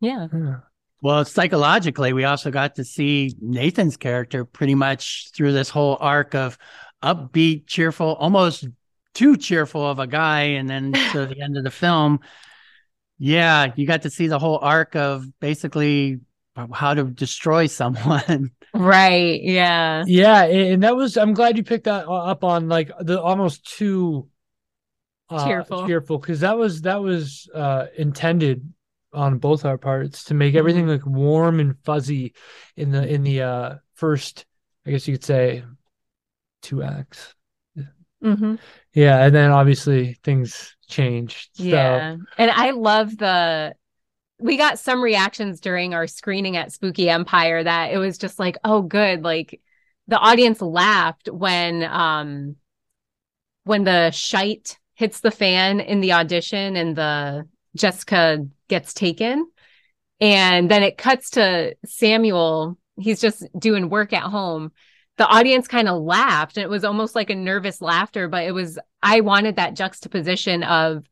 [0.00, 0.28] Yeah.
[0.32, 0.56] yeah.
[1.02, 6.34] Well, psychologically, we also got to see Nathan's character pretty much through this whole arc
[6.34, 6.58] of
[7.02, 8.66] upbeat, cheerful, almost
[9.14, 10.42] too cheerful of a guy.
[10.42, 12.20] And then to the end of the film,
[13.18, 16.20] yeah, you got to see the whole arc of basically
[16.72, 18.50] how to destroy someone.
[18.72, 19.42] Right.
[19.42, 20.04] Yeah.
[20.06, 24.28] Yeah, and that was I'm glad you picked that up on like the almost too
[25.28, 28.72] uh, cheerful cheerful because that was that was uh intended
[29.12, 31.04] on both our parts to make everything mm-hmm.
[31.04, 32.32] like warm and fuzzy
[32.76, 34.46] in the in the uh first
[34.86, 35.64] I guess you could say
[36.62, 37.34] two acts.
[38.22, 38.56] Mm-hmm.
[38.92, 41.50] Yeah, and then obviously things changed.
[41.54, 42.22] Yeah, so.
[42.38, 43.74] and I love the
[44.40, 48.56] we got some reactions during our screening at Spooky Empire that it was just like,
[48.64, 49.22] oh, good.
[49.22, 49.60] Like
[50.08, 52.56] the audience laughed when um
[53.64, 59.46] when the shite hits the fan in the audition and the Jessica gets taken.
[60.20, 62.78] And then it cuts to Samuel.
[62.98, 64.72] He's just doing work at home.
[65.16, 68.52] The audience kind of laughed and it was almost like a nervous laughter, but it
[68.52, 71.04] was, I wanted that juxtaposition of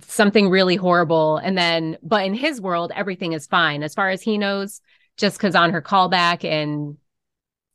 [0.00, 1.38] something really horrible.
[1.38, 3.82] And then but in his world everything is fine.
[3.82, 4.80] As far as he knows
[5.16, 6.96] just because on her callback and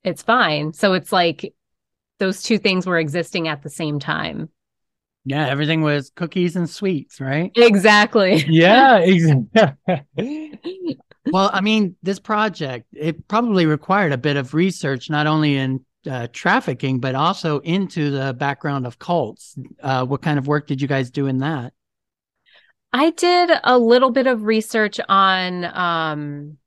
[0.04, 0.74] it's fine.
[0.74, 1.54] So it's like
[2.20, 4.50] those two things were existing at the same time.
[5.26, 7.52] Yeah everything was cookies and sweets right?
[7.56, 8.46] Exactly.
[8.48, 10.60] Yeah exactly
[11.32, 15.84] well i mean this project it probably required a bit of research not only in
[16.08, 19.58] uh, trafficking but also into the background of cults.
[19.82, 21.74] Uh, what kind of work did you guys do in that
[22.96, 26.58] I did a little bit of research on um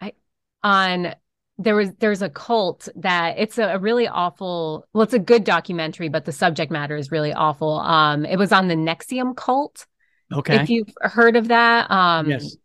[0.00, 0.14] I
[0.62, 1.14] on
[1.58, 5.44] there was there's a cult that it's a, a, really awful well it's a good
[5.44, 7.78] documentary but the subject matter is really awful.
[7.78, 9.86] Um it was on the NXIVM cult.
[10.32, 10.62] Okay.
[10.62, 12.56] if you've heard of that um yes.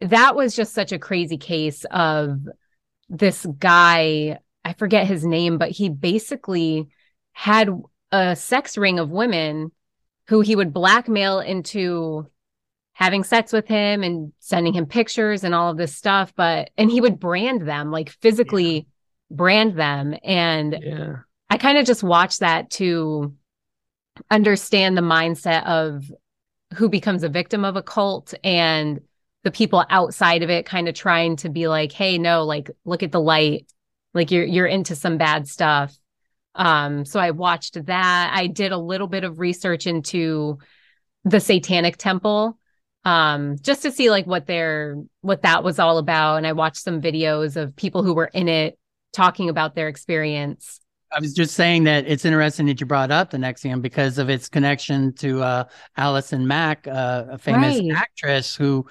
[0.00, 2.38] that was just such a crazy case of
[3.10, 6.88] this guy i forget his name but he basically
[7.32, 7.68] had
[8.12, 9.72] a sex ring of women
[10.30, 12.24] who he would blackmail into
[12.92, 16.88] having sex with him and sending him pictures and all of this stuff but and
[16.88, 18.82] he would brand them like physically yeah.
[19.32, 21.16] brand them and yeah.
[21.50, 23.34] i kind of just watched that to
[24.30, 26.10] understand the mindset of
[26.74, 29.00] who becomes a victim of a cult and
[29.42, 33.02] the people outside of it kind of trying to be like hey no like look
[33.02, 33.66] at the light
[34.14, 35.96] like you're you're into some bad stuff
[36.60, 38.32] um, so I watched that.
[38.34, 40.58] I did a little bit of research into
[41.24, 42.56] the Satanic Temple
[43.06, 46.82] um just to see like what their what that was all about and I watched
[46.82, 48.78] some videos of people who were in it
[49.14, 50.80] talking about their experience.
[51.10, 54.28] I was just saying that it's interesting that you brought up the NXIVM because of
[54.28, 55.64] its connection to uh,
[55.96, 57.90] Allison Mack, uh, a famous right.
[57.96, 58.84] actress who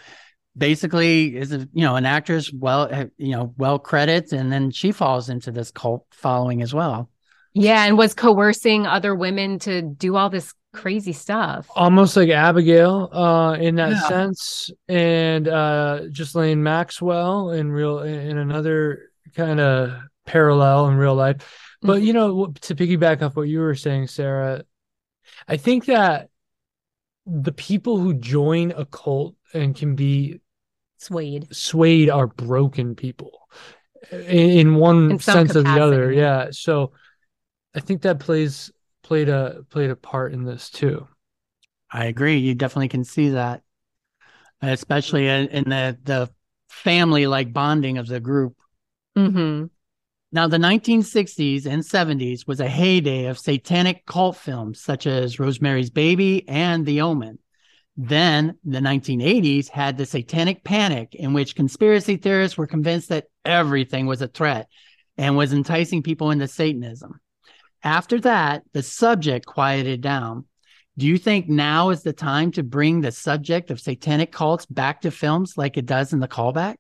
[0.58, 4.92] basically is a you know an actress well you know well credits and then she
[4.92, 7.10] falls into this cult following as well
[7.54, 11.68] yeah, and was coercing other women to do all this crazy stuff.
[11.76, 14.08] Almost like Abigail uh in that yeah.
[14.08, 19.94] sense and uh Ghislaine Maxwell in real in another kind of
[20.26, 21.38] parallel in real life.
[21.82, 22.06] But mm-hmm.
[22.06, 24.64] you know to piggyback off what you were saying Sara,
[25.48, 26.30] I think that
[27.26, 30.40] the people who join a cult and can be
[30.98, 33.48] swayed swayed are broken people
[34.12, 35.70] in, in one in sense capacity.
[35.70, 36.12] or the other.
[36.12, 36.48] Yeah.
[36.52, 36.92] So
[37.76, 38.72] I think that plays
[39.04, 41.08] played a played a part in this too.
[41.92, 42.38] I agree.
[42.38, 43.64] You definitely can see that,
[44.62, 46.30] especially in, in the the
[46.70, 48.56] family like bonding of the group.
[49.18, 49.66] Mm-hmm.
[50.32, 55.90] Now, the 1960s and 70s was a heyday of satanic cult films such as Rosemary's
[55.90, 57.40] Baby and The Omen.
[57.98, 64.06] Then the 1980s had the satanic panic, in which conspiracy theorists were convinced that everything
[64.06, 64.70] was a threat
[65.18, 67.20] and was enticing people into Satanism.
[67.84, 70.46] After that, the subject quieted down.
[70.98, 75.02] Do you think now is the time to bring the subject of satanic cults back
[75.02, 76.76] to films like it does in the callback?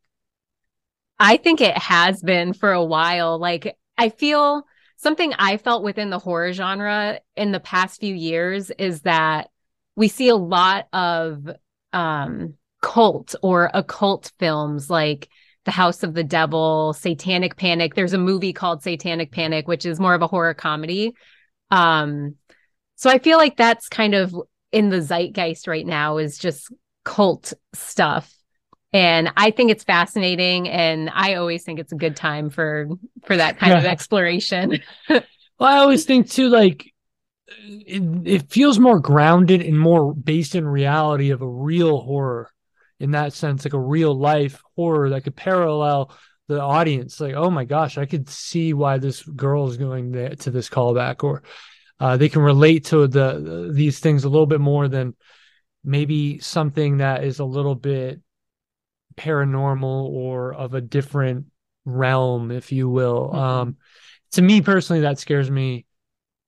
[1.17, 3.39] I think it has been for a while.
[3.39, 4.65] Like, I feel
[4.97, 9.49] something I felt within the horror genre in the past few years is that
[9.95, 11.49] we see a lot of
[11.91, 15.29] um cult or occult films like
[15.69, 17.93] The House of the Devil, Satanic Panic.
[17.93, 21.13] There's a movie called Satanic Panic, which is more of a horror comedy.
[21.69, 22.37] Um,
[22.95, 24.35] so I feel like that's kind of
[24.71, 26.73] in the zeitgeist right now is just
[27.05, 28.33] cult stuff.
[28.93, 32.89] And I think it's fascinating and I always think it's a good time for
[33.25, 33.77] for that kind yeah.
[33.77, 34.81] of exploration.
[35.07, 35.21] well,
[35.59, 36.91] I always think too like
[37.47, 42.49] it, it feels more grounded and more based in reality of a real horror
[42.99, 46.11] in that sense, like a real life horror that could parallel
[46.47, 47.19] the audience.
[47.19, 50.69] Like, oh my gosh, I could see why this girl is going there to this
[50.69, 51.43] callback, or
[51.99, 55.15] uh, they can relate to the these things a little bit more than
[55.83, 58.19] maybe something that is a little bit
[59.15, 61.45] paranormal or of a different
[61.85, 63.29] realm, if you will.
[63.29, 63.37] Mm-hmm.
[63.37, 63.77] Um,
[64.33, 65.85] to me personally, that scares me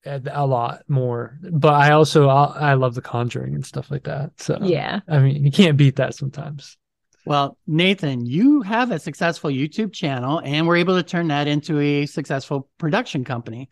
[0.06, 1.38] a lot more.
[1.42, 4.32] But I also I love The Conjuring and stuff like that.
[4.38, 6.78] So yeah, I mean you can't beat that sometimes.
[7.26, 11.80] Well, Nathan, you have a successful YouTube channel, and we're able to turn that into
[11.80, 13.70] a successful production company.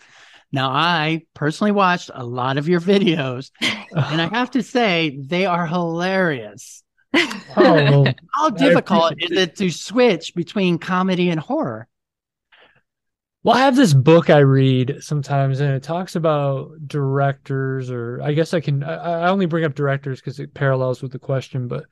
[0.51, 5.45] Now, I personally watched a lot of your videos, and I have to say they
[5.47, 6.83] are hilarious.
[7.13, 11.87] Oh, How difficult is it to switch between comedy and horror?
[13.41, 18.33] Well, I have this book I read sometimes, and it talks about directors, or I
[18.33, 21.69] guess I can, I, I only bring up directors because it parallels with the question,
[21.69, 21.85] but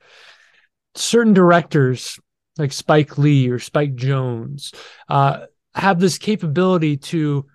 [0.94, 2.20] certain directors
[2.58, 4.74] like Spike Lee or Spike Jonze
[5.08, 7.46] uh, have this capability to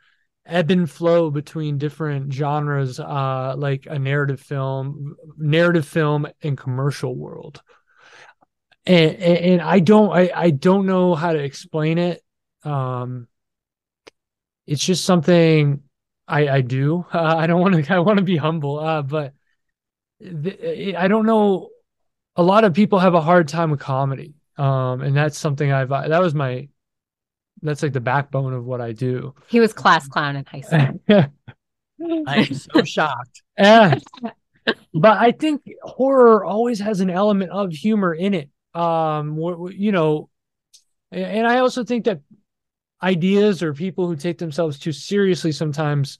[0.46, 7.16] ebb and flow between different genres, uh, like a narrative film, narrative film, and commercial
[7.16, 7.62] world.
[8.88, 12.24] And, and, and I don't, I, I don't know how to explain it.
[12.64, 13.28] Um,
[14.66, 15.82] it's just something
[16.28, 17.06] I, I do.
[17.14, 17.94] Uh, I don't want to.
[17.94, 19.34] I want to be humble, uh, but
[20.22, 21.70] th- I don't know.
[22.36, 25.90] A lot of people have a hard time with comedy, um, and that's something I've.
[25.90, 26.68] That was my.
[27.62, 29.36] That's like the backbone of what I do.
[29.48, 31.00] He was class clown in high school.
[32.28, 33.44] I'm so shocked.
[33.58, 34.00] Yeah.
[34.94, 38.50] but I think horror always has an element of humor in it.
[38.74, 39.38] Um,
[39.72, 40.30] you know,
[41.12, 42.22] and I also think that
[43.04, 46.18] ideas or people who take themselves too seriously sometimes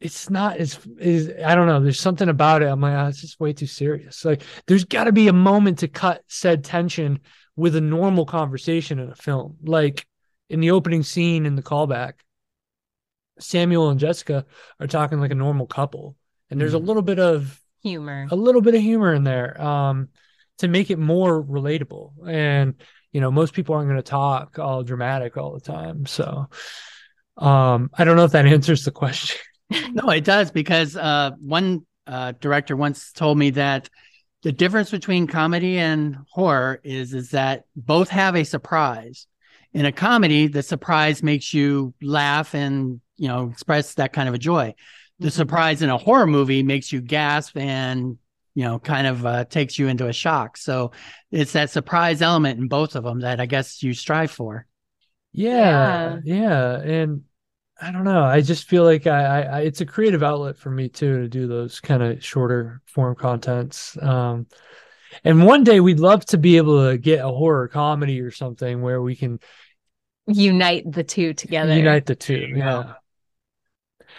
[0.00, 1.80] it's not as is I don't know.
[1.80, 2.66] There's something about it.
[2.66, 4.24] I'm like, oh, it's just way too serious.
[4.24, 7.20] Like, there's got to be a moment to cut said tension
[7.56, 9.56] with a normal conversation in a film.
[9.64, 10.06] Like
[10.50, 12.14] in the opening scene in the callback,
[13.38, 14.44] Samuel and Jessica
[14.80, 16.16] are talking like a normal couple,
[16.50, 16.82] and there's mm.
[16.82, 20.08] a little bit of humor, a little bit of humor in there, um,
[20.58, 22.12] to make it more relatable.
[22.28, 22.74] And
[23.12, 26.06] you know most people aren't going to talk all dramatic all the time.
[26.06, 26.48] So
[27.38, 29.38] um i don't know if that answers the question.
[29.92, 33.90] No it does because uh one uh director once told me that
[34.42, 39.26] the difference between comedy and horror is is that both have a surprise.
[39.72, 44.34] In a comedy the surprise makes you laugh and you know express that kind of
[44.34, 44.74] a joy.
[45.18, 45.36] The mm-hmm.
[45.36, 48.18] surprise in a horror movie makes you gasp and
[48.56, 50.56] you know, kind of uh, takes you into a shock.
[50.56, 50.92] So
[51.30, 54.66] it's that surprise element in both of them that I guess you strive for.
[55.30, 56.80] Yeah, yeah, yeah.
[56.80, 57.24] and
[57.78, 58.24] I don't know.
[58.24, 61.46] I just feel like I, I, it's a creative outlet for me too to do
[61.46, 63.94] those kind of shorter form contents.
[64.00, 64.46] Um,
[65.22, 68.80] and one day we'd love to be able to get a horror comedy or something
[68.80, 69.38] where we can
[70.26, 71.76] unite the two together.
[71.76, 72.94] Unite the two, yeah.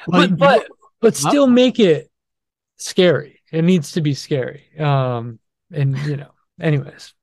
[0.05, 0.67] Well, but but
[1.01, 2.11] but still make it
[2.77, 4.65] scary it needs to be scary.
[4.77, 5.39] Um,
[5.71, 7.13] and you know, anyways.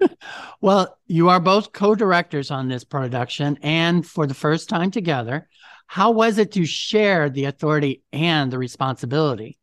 [0.60, 5.48] well, you are both co-directors on this production, and for the first time together,
[5.86, 9.58] how was it to share the authority and the responsibility?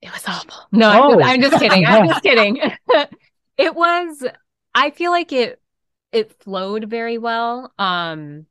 [0.00, 0.68] It was awful.
[0.70, 1.20] No, oh.
[1.20, 1.86] I'm, just, I'm just kidding.
[1.86, 2.60] I'm just kidding.
[3.58, 4.24] it was.
[4.74, 5.60] I feel like it
[6.12, 7.72] it flowed very well.
[7.78, 8.46] Um,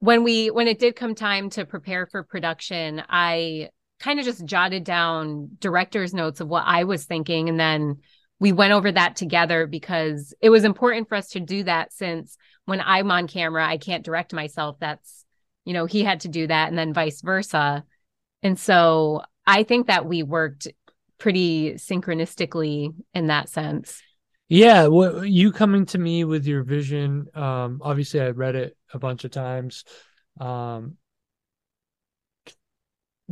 [0.00, 4.44] when we when it did come time to prepare for production, I kind of just
[4.44, 7.48] jotted down director's notes of what I was thinking.
[7.48, 7.98] And then
[8.38, 12.36] we went over that together because it was important for us to do that since
[12.66, 14.76] when I'm on camera, I can't direct myself.
[14.78, 15.24] That's,
[15.64, 17.84] you know, he had to do that and then vice versa.
[18.42, 20.68] And so I think that we worked
[21.18, 24.00] pretty synchronistically in that sense.
[24.48, 27.26] Yeah, well, you coming to me with your vision.
[27.34, 29.84] Um, obviously, I read it a bunch of times.
[30.40, 30.96] Um,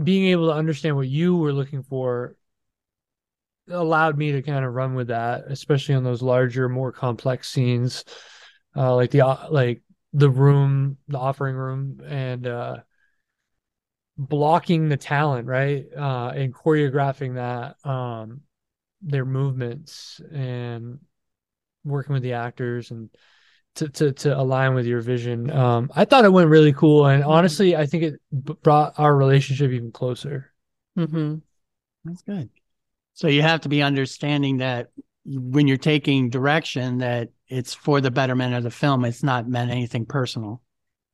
[0.02, 2.36] being able to understand what you were looking for
[3.68, 8.04] allowed me to kind of run with that, especially on those larger, more complex scenes,
[8.76, 9.82] uh, like the like
[10.12, 12.76] the room, the offering room, and uh,
[14.16, 18.42] blocking the talent, right, uh, and choreographing that, um,
[19.02, 21.00] their movements, and
[21.84, 23.10] working with the actors and.
[23.76, 25.50] To, to, to align with your vision.
[25.50, 27.06] Um, I thought it went really cool.
[27.06, 27.30] And Mm-hmm.
[27.30, 30.50] honestly, I think it b- brought our relationship even closer.
[30.98, 31.36] Mm-hmm.
[32.06, 32.48] That's good.
[33.12, 34.88] So you have to be understanding that
[35.26, 39.04] when you're taking direction, that it's for the betterment of the film.
[39.04, 40.62] It's not meant anything personal.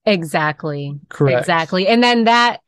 [0.04, 1.00] Exactly.
[1.08, 1.40] Correct.
[1.40, 1.88] Exactly.
[1.88, 2.60] And then that,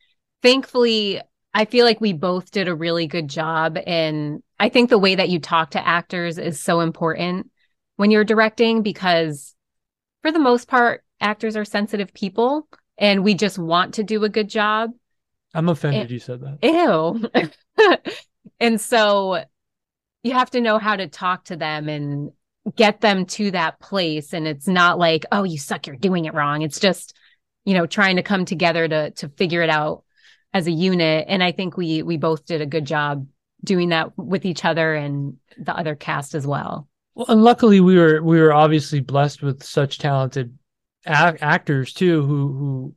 [0.42, 1.20] thankfully,
[1.53, 3.78] I feel like we both did a really good job.
[3.86, 7.51] And I think the way that you talk to actors is so important
[7.95, 9.53] when you're directing because,
[10.24, 12.66] for the most part, actors are sensitive people
[12.96, 14.90] and we just want to do a good job.
[15.52, 16.58] I'm offended It- you said that.
[16.62, 17.92] Ew.
[18.60, 19.44] and so
[20.22, 22.32] you have to know how to talk to them and
[22.74, 24.32] get them to that place.
[24.32, 26.62] And it's not like, oh, you suck, you're doing it wrong.
[26.62, 27.14] It's just,
[27.66, 30.04] you know, trying to come together to to figure it out
[30.54, 31.26] as a unit.
[31.28, 33.26] And I think we we both did a good job
[33.62, 36.88] doing that with each other and the other cast as well.
[37.14, 40.56] Well, and luckily we were we were obviously blessed with such talented
[41.06, 42.94] ac- actors too who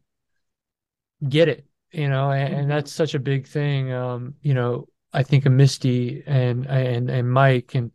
[1.21, 3.91] who get it, you know, and, and that's such a big thing.
[3.91, 7.91] Um, you know, I think of Misty and and and Mike and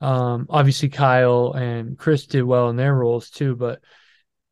[0.00, 3.80] um obviously Kyle and Chris did well in their roles too, but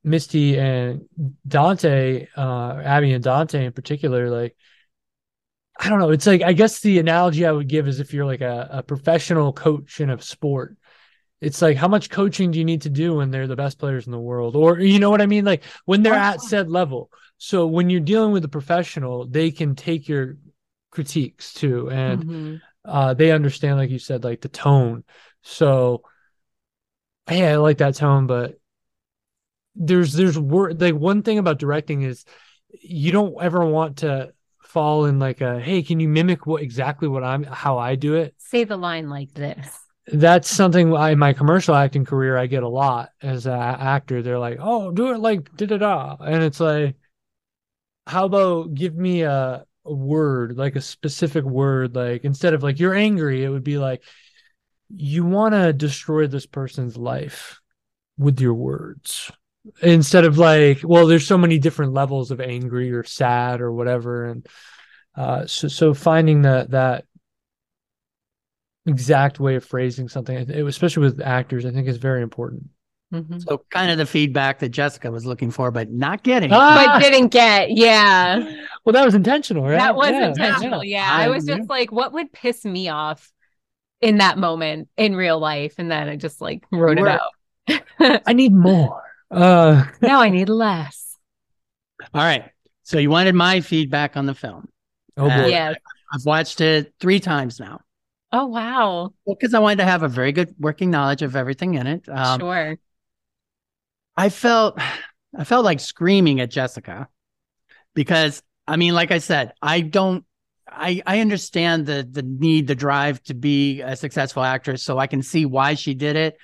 [0.05, 1.03] Misty and
[1.49, 4.57] Dante, uh, Abby and Dante in particular, like
[5.79, 6.11] I don't know.
[6.11, 8.83] It's like I guess the analogy I would give is if you're like a, a
[8.83, 10.77] professional coach in a sport,
[11.41, 14.07] it's like how much coaching do you need to do when they're the best players
[14.07, 14.57] in the world?
[14.57, 15.45] Or you know what I mean?
[15.45, 17.11] Like when they're at said level.
[17.39, 20.37] So when you're dealing with a professional, they can take your
[20.91, 21.91] critiques too.
[21.91, 22.61] And Mhm.
[22.85, 25.05] uh, they understand, like you said, like the tone.
[25.43, 26.03] So,
[27.27, 28.59] hey, I like that tone, but
[29.75, 32.25] there's there's word like one thing about directing is
[32.81, 34.33] you don't ever want to
[34.63, 38.15] fall in like a hey, can you mimic what exactly what I'm how I do
[38.15, 38.35] it?
[38.39, 39.86] Say the line like this.
[40.09, 44.23] That's something I, in my commercial acting career I get a lot as an actor.
[44.23, 46.97] They're like, oh, do it like da da da, and it's like,
[48.07, 52.79] how about give me a, a word like a specific word like instead of like
[52.79, 54.03] you're angry, it would be like
[54.89, 57.61] you want to destroy this person's life
[58.19, 59.31] with your words
[59.83, 64.27] instead of like well there's so many different levels of angry or sad or whatever
[64.27, 64.47] and
[65.17, 67.05] uh so so finding that that
[68.87, 72.63] exact way of phrasing something it- especially with actors i think is very important
[73.15, 73.41] Mhm.
[73.41, 76.51] So kind of the feedback that Jessica was looking for, but not getting.
[76.53, 76.99] Ah!
[76.99, 78.39] But didn't get, yeah.
[78.85, 80.83] well that was intentional right That was Yeah, intentional.
[80.83, 81.09] Yeah.
[81.09, 81.57] I I was knew.
[81.57, 83.31] just like, what would piss me off
[84.01, 85.75] in that moment in real life?
[85.79, 87.31] And then I just like wrote it out.
[88.27, 91.17] i need more uh now I need less.
[92.13, 92.51] All right.
[92.83, 94.69] So you wanted my feedback on the film.
[95.17, 95.75] oh boy Yeah.
[96.13, 97.83] I've watched it three times now.
[98.33, 99.13] Oh, wow.
[99.25, 102.09] Well, because I wanted to have a very good working knowledge of everything in it.
[102.09, 102.79] Um, sure.
[104.17, 104.79] I felt
[105.37, 107.09] I felt like screaming at Jessica
[107.95, 110.25] because I mean, like I said, I don't
[110.67, 115.07] I I understand the the need, the drive to be a successful actress, so I
[115.07, 116.37] can see why she did it.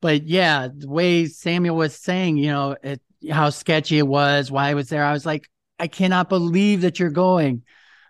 [0.00, 3.00] But yeah, the way Samuel was saying, you know, it,
[3.30, 5.48] how sketchy it was, why I was there, I was like,
[5.78, 7.62] I cannot believe that you're going.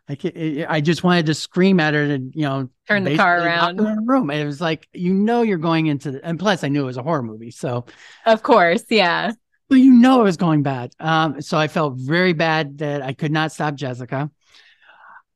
[0.09, 3.41] I can, I just wanted to scream at her and you know Turn the car
[3.43, 3.79] around.
[3.79, 4.31] in the room.
[4.31, 6.99] It was like you know you're going into the, and plus I knew it was
[6.99, 7.87] a horror movie, so
[8.27, 8.85] Of course.
[8.91, 9.33] Yeah.
[9.71, 10.93] well, you know it was going bad.
[11.01, 14.31] Um, so I felt very bad that I could not stop Jessica.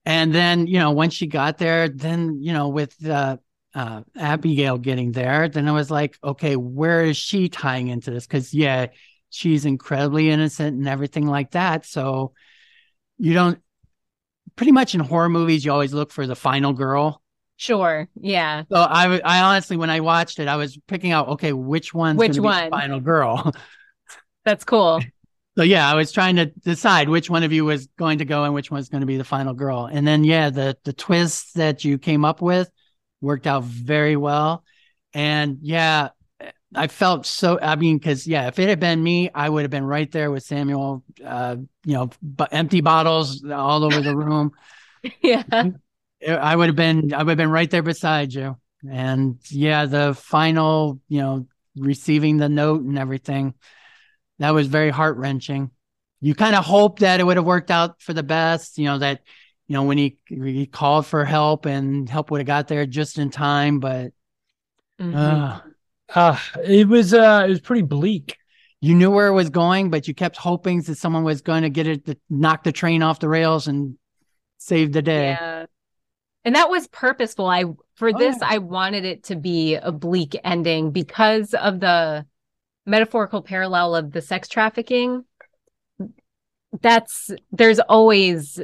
[0.05, 3.37] And then, you know, when she got there, then, you know, with uh,
[3.75, 8.27] uh, Abigail getting there, then I was like, okay, where is she tying into this?
[8.27, 8.87] Because, yeah,
[9.29, 11.85] she's incredibly innocent and everything like that.
[11.85, 12.33] So
[13.19, 13.59] you don't,
[14.59, 17.22] pretty much in horror movies, you always look for the final girl.
[17.56, 18.09] Sure.
[18.20, 18.64] Yeah.
[18.70, 22.18] So I, I honestly, when I watched it, I was picking out, okay, which one's
[22.18, 22.70] Which gonna be the one?
[22.70, 23.52] final girl.
[24.44, 25.00] That's cool.
[25.56, 28.44] So yeah, I was trying to decide which one of you was going to go
[28.44, 29.88] and which one's going to be the final girl.
[29.90, 32.70] And then yeah, the the twist that you came up with
[33.20, 34.64] worked out very well.
[35.14, 36.11] And yeah,
[36.75, 39.71] I felt so I mean cuz yeah, if it had been me, I would have
[39.71, 44.53] been right there with Samuel uh you know, but empty bottles all over the room.
[45.23, 45.43] yeah.
[46.27, 48.57] I would have been I would have been right there beside you.
[48.89, 51.47] And yeah, the final, you know,
[51.77, 53.55] receiving the note and everything,
[54.39, 55.71] that was very heart wrenching.
[56.21, 58.99] You kind of hope that it would have worked out for the best, you know,
[58.99, 59.23] that,
[59.69, 63.19] you know, when he, he called for help and help would have got there just
[63.19, 64.12] in time, but
[64.99, 65.14] Mhm.
[65.16, 65.61] uh,
[66.14, 68.36] Uh, it was uh it was pretty bleak.
[68.80, 71.70] you knew where it was going, but you kept hoping that someone was going to
[71.70, 73.98] get it to knock the train off the rails and
[74.59, 75.30] save the day.
[75.30, 75.66] Yeah.
[76.44, 77.46] And that was purposeful.
[77.46, 77.64] I
[77.96, 78.48] for Oh, this yeah.
[78.50, 82.24] I wanted it to be a bleak ending because of the
[82.86, 85.24] metaphorical parallel of the sex trafficking.
[86.80, 88.61] That's there's always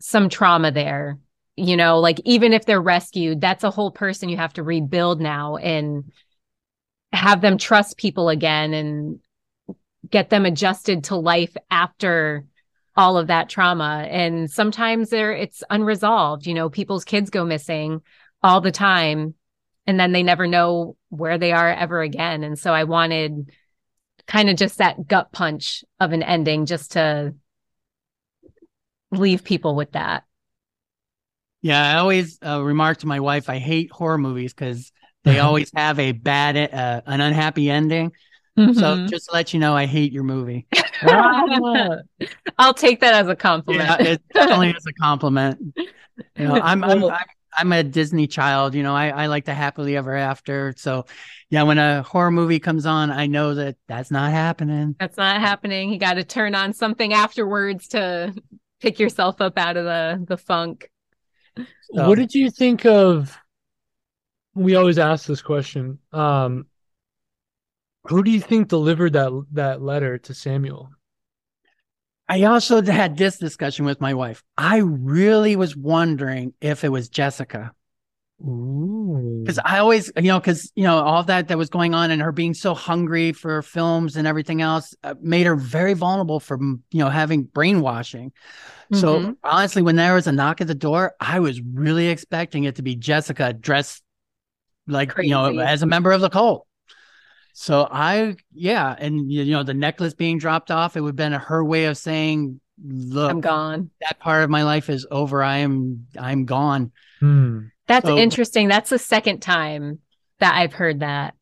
[0.00, 1.18] some trauma there.
[1.56, 5.20] You know, like even if they're rescued, that's a whole person you have to rebuild
[5.20, 6.10] now and
[7.12, 9.20] have them trust people again and
[10.08, 12.44] get them adjusted to life after
[12.96, 14.06] all of that trauma.
[14.10, 18.02] And sometimes there it's unresolved you know people's kids go missing
[18.42, 19.34] all the time
[19.86, 22.44] and then they never know where they are ever again.
[22.44, 23.50] And so i wanted
[24.26, 27.34] kind of just that gut punch of an ending just to
[29.10, 30.24] leave people with that.
[31.60, 34.90] Yeah, I always uh, remark to my wife, I hate horror movies because
[35.24, 38.12] they always have a bad, uh, an unhappy ending.
[38.56, 39.08] So Mhm.
[39.08, 40.66] just to let you know, I hate your movie.
[42.58, 45.74] I'll take that as a compliment Yeah, it definitely is a compliment.
[46.36, 48.74] You know, I'm, I'm, I'm, I'm a Disney child.
[48.74, 50.74] You know, I, I like the happily ever after.
[50.76, 51.06] So,
[51.50, 54.96] yeah, when a horror movie comes on, I know that that's not happening.
[55.00, 58.34] that's not happening you got to turn on something afterwards to
[58.80, 60.90] pick yourself up out of the the funk
[61.56, 61.64] So-
[62.08, 63.38] What did you think of?
[64.54, 65.98] We always ask this question.
[66.12, 66.66] Um,
[68.08, 70.90] who do you think delivered that that letter to Samuel?
[72.28, 74.42] I also had this discussion with my wife.
[74.56, 77.72] I really was wondering if it was Jessica.
[78.38, 82.22] Because I always, you know, because you know all that that was going on, and
[82.22, 86.82] her being so hungry for films and everything else uh, made her very vulnerable from
[86.92, 88.32] you know having brainwashing.
[88.92, 89.36] So Mhm.
[89.44, 92.82] honestly, when there was a knock at the door, I was really expecting it to
[92.82, 94.02] be Jessica dressed
[94.86, 96.66] like you know as a member of the cult.
[97.54, 101.32] So I, yeah, and you know the necklace being dropped off, it would have been
[101.32, 105.42] her way of saying, "Look, i'm gone that part of my life is over.
[105.42, 107.66] I am, I'm gone." Hmm.
[107.88, 108.68] That's So- interesting.
[108.68, 109.98] That's the second time
[110.38, 111.34] that I've heard that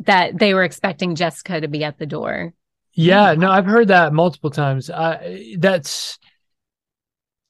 [0.00, 2.52] that they were expecting Jessica to be at the door.
[2.92, 4.90] Yeah, no, I've heard that multiple times.
[4.90, 6.18] I that's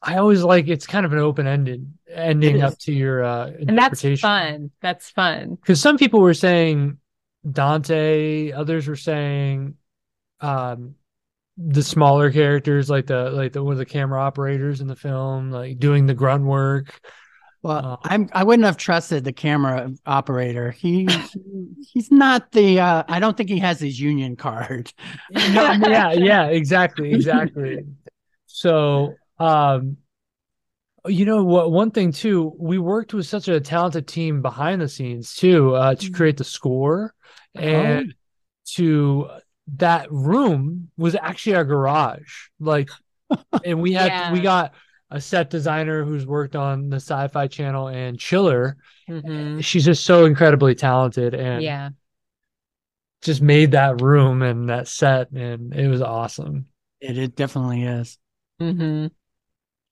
[0.00, 3.76] I always like it's kind of an open ended ending up to your uh And
[3.76, 4.70] that's fun.
[4.80, 5.56] That's fun.
[5.56, 6.98] Because some people were saying
[7.50, 9.74] Dante, others were saying
[10.40, 10.94] um
[11.56, 15.50] the smaller characters like the like the one of the camera operators in the film,
[15.50, 17.00] like doing the grunt work.
[17.62, 20.70] Well, Uh, I'm I wouldn't have trusted the camera operator.
[20.70, 21.08] He
[21.92, 24.92] he's not the uh I don't think he has his union card.
[25.32, 27.84] No, yeah, yeah, exactly, exactly.
[28.46, 29.98] So, um,
[31.06, 31.70] you know what?
[31.70, 35.94] One thing too, we worked with such a talented team behind the scenes too, uh,
[35.94, 37.14] to create the score,
[37.54, 38.14] and
[38.74, 39.28] to
[39.76, 42.48] that room was actually our garage.
[42.60, 42.90] Like,
[43.64, 44.74] and we had we got
[45.10, 48.76] a set designer who's worked on the Sci-Fi Channel and Chiller.
[49.08, 49.62] Mhm.
[49.64, 51.90] She's just so incredibly talented and Yeah.
[53.22, 56.66] just made that room and that set, and it was awesome.
[57.00, 58.18] It, it definitely is.
[58.58, 59.06] hmm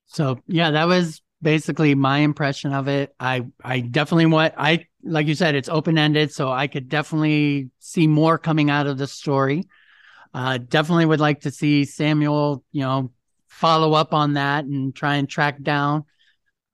[0.06, 3.14] So yeah, that was basically my impression of it.
[3.20, 7.70] I I definitely want I like you said, it's open ended, so I could definitely
[7.78, 9.64] see more coming out of the story.
[10.34, 13.12] Uh, definitely would like to see Samuel, you know,
[13.46, 16.04] follow up on that and try and track down.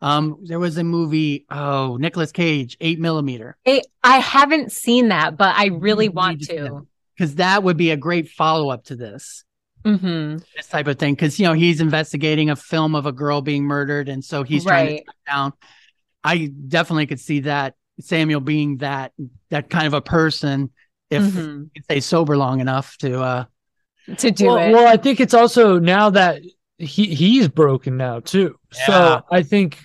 [0.00, 3.56] Um, there was a movie, oh, Nicolas Cage, eight millimeter.
[3.64, 6.66] I, I haven't seen that, but I really want to see that.
[6.66, 6.86] to.
[7.16, 9.44] because that would be a great follow up to this
[9.84, 13.40] hmm this type of thing because you know he's investigating a film of a girl
[13.40, 15.04] being murdered and so he's trying to Right.
[15.26, 15.52] down
[16.24, 19.12] i definitely could see that samuel being that
[19.50, 20.70] that kind of a person
[21.10, 21.70] if Mhm.
[21.74, 23.44] you stay sober long enough to uh
[24.18, 24.72] To do well, it.
[24.72, 26.42] well, I think it's also now that
[26.78, 28.58] he he's broken now too.
[28.74, 28.86] Yeah.
[28.86, 29.78] So I think.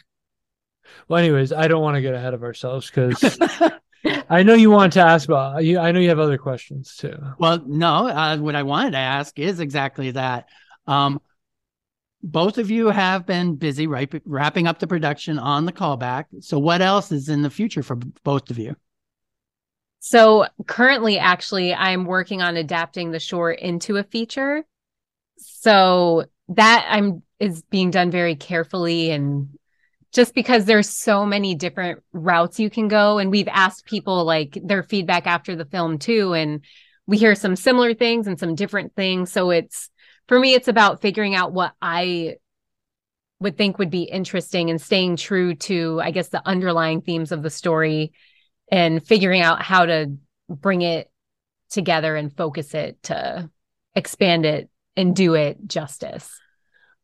[1.08, 3.40] Well, anyways, I don't want to get ahead of ourselves because
[4.30, 5.64] I know you want to ask about.
[5.64, 7.18] You, I know you have other questions too.
[7.40, 10.48] well no uh, what i wanted to ask is exactly that
[10.88, 11.20] um
[12.24, 16.60] both of you have been busy right, wrapping up the production on the callback so
[16.60, 18.76] what else is in the future for both of you
[20.00, 24.66] So currently, actually, I'm working on adapting the short into a feature.
[25.38, 29.50] So that I'm is being done very carefully and
[30.18, 33.20] just because there's so many different routes you can go.
[33.20, 36.66] And we've asked people like their feedback after the film too and
[37.06, 39.32] we hear some similar things and some different things.
[39.32, 39.90] So it's
[40.28, 42.36] for me it's about figuring out what i
[43.40, 47.44] would think would be interesting and staying true to i guess the underlying themes of
[47.44, 48.12] the story
[48.72, 50.18] and figuring out how to
[50.50, 51.10] bring it
[51.70, 53.50] together and focus it to
[53.96, 56.30] expand it and do it justice.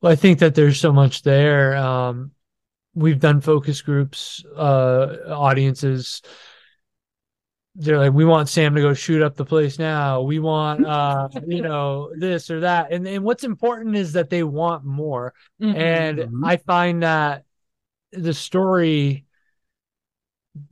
[0.01, 1.75] Well i think that there's so much there.
[1.75, 2.31] Um
[2.95, 6.21] we've done focus groups, uh, audiences.
[7.75, 10.21] They're like, we want Sam to go shoot up the place now.
[10.21, 12.91] We want, uh, you know, this or that.
[12.91, 15.33] And and what's important is that they want more.
[15.61, 15.79] Mm-hmm.
[15.79, 17.45] And I find that
[18.11, 19.25] the story,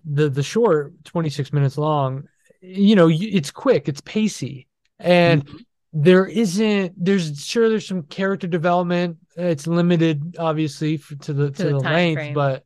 [0.06, 2.26] the the short, twenty six minutes long,
[2.62, 4.68] you know, it's quick, it's pacey,
[5.00, 5.46] and.
[5.46, 5.58] Mm-hmm
[5.94, 11.58] there isn't there's sure there's some character development it's limited obviously for, to the to,
[11.58, 12.34] to the, the length frame.
[12.34, 12.64] but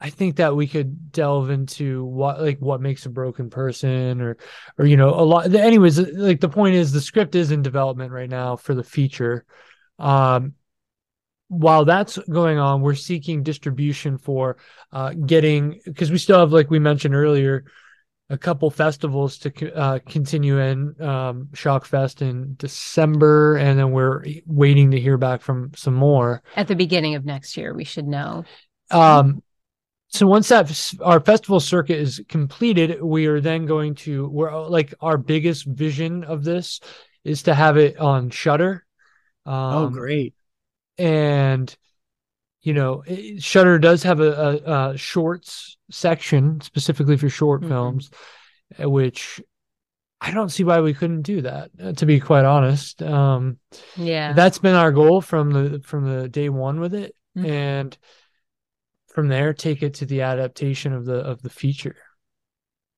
[0.00, 4.36] i think that we could delve into what like what makes a broken person or
[4.78, 8.12] or you know a lot anyways like the point is the script is in development
[8.12, 9.44] right now for the feature
[9.98, 10.52] um
[11.48, 14.56] while that's going on we're seeking distribution for
[14.92, 17.64] uh getting because we still have like we mentioned earlier
[18.34, 24.24] a couple festivals to uh, continue in um, Shock Fest in December, and then we're
[24.44, 27.72] waiting to hear back from some more at the beginning of next year.
[27.72, 28.44] We should know.
[28.90, 29.42] Um,
[30.08, 34.92] so once that our festival circuit is completed, we are then going to we're like
[35.00, 36.80] our biggest vision of this
[37.22, 38.84] is to have it on Shudder.
[39.46, 40.34] Oh, um, oh, great!
[40.98, 41.74] And
[42.64, 43.04] you know,
[43.38, 47.70] Shudder does have a, a, a, shorts section specifically for short mm-hmm.
[47.70, 48.10] films,
[48.82, 49.40] uh, which
[50.18, 51.70] I don't see why we couldn't do that.
[51.80, 53.58] Uh, to be quite honest, um,
[53.96, 57.46] yeah, that's been our goal from the from the day one with it, mm-hmm.
[57.46, 57.98] and
[59.08, 61.96] from there take it to the adaptation of the of the feature.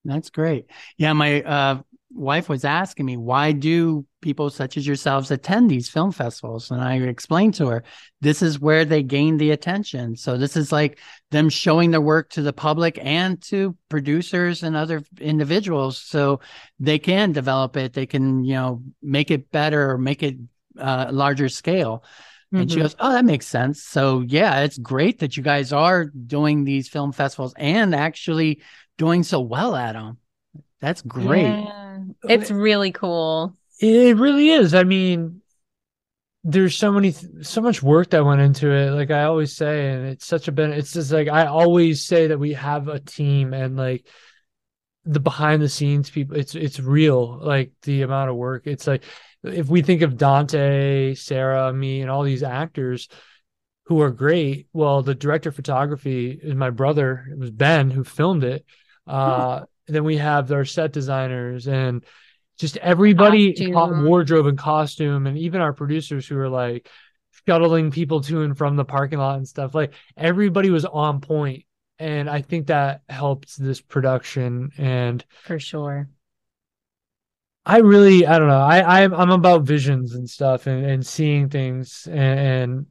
[0.04, 0.70] That's great.
[0.96, 1.82] Yeah, my uh,
[2.12, 6.70] wife was asking me, why do people such as yourselves attend these film festivals?
[6.70, 7.84] And I explained to her,
[8.20, 10.16] this is where they gain the attention.
[10.16, 10.98] So this is like
[11.30, 16.40] them showing their work to the public and to producers and other individuals so
[16.78, 17.92] they can develop it.
[17.92, 20.36] They can, you know, make it better or make it
[20.78, 22.04] uh, larger scale.
[22.52, 22.74] And mm-hmm.
[22.74, 23.82] she goes, Oh, that makes sense.
[23.82, 28.62] So, yeah, it's great that you guys are doing these film festivals and actually
[28.96, 30.18] doing so well at them.
[30.80, 31.42] That's great.
[31.42, 33.56] Yeah, it's really cool.
[33.80, 34.74] It really is.
[34.74, 35.42] I mean,
[36.48, 37.10] there's so many
[37.42, 40.52] so much work that went into it like i always say and it's such a
[40.52, 40.78] benefit.
[40.78, 44.06] it's just like i always say that we have a team and like
[45.04, 49.02] the behind the scenes people it's it's real like the amount of work it's like
[49.42, 53.08] if we think of dante sara me and all these actors
[53.86, 58.04] who are great well the director of photography is my brother it was ben who
[58.04, 58.64] filmed it
[59.08, 61.68] uh then we have our set designers.
[61.68, 62.04] And
[62.58, 63.54] just everybody
[64.04, 66.88] wardrobe and costume and even our producers who are like
[67.46, 71.64] shuttling people to and from the parking lot and stuff like everybody was on point.
[71.98, 74.70] And i think that helped this production.
[74.78, 76.08] And for sure.
[77.64, 81.48] I really i don't know i i'm, I'm about visions and stuff and, and seeing
[81.48, 82.86] things and, and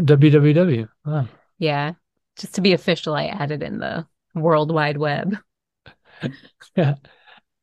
[0.00, 0.88] www.
[1.06, 1.28] Oh.
[1.58, 1.92] Yeah.
[2.36, 5.36] Just to be official, I added in the World Wide Web.
[6.76, 6.94] yeah.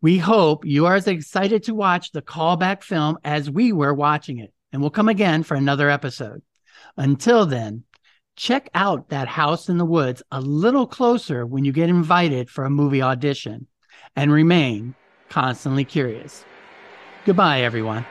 [0.00, 4.38] We hope you are as excited to watch the callback film as we were watching
[4.38, 6.42] it, and we'll come again for another episode.
[6.96, 7.84] Until then,
[8.36, 12.64] check out that house in the woods a little closer when you get invited for
[12.64, 13.66] a movie audition,
[14.16, 14.94] and remain
[15.28, 16.44] constantly curious.
[17.24, 18.04] Goodbye, everyone.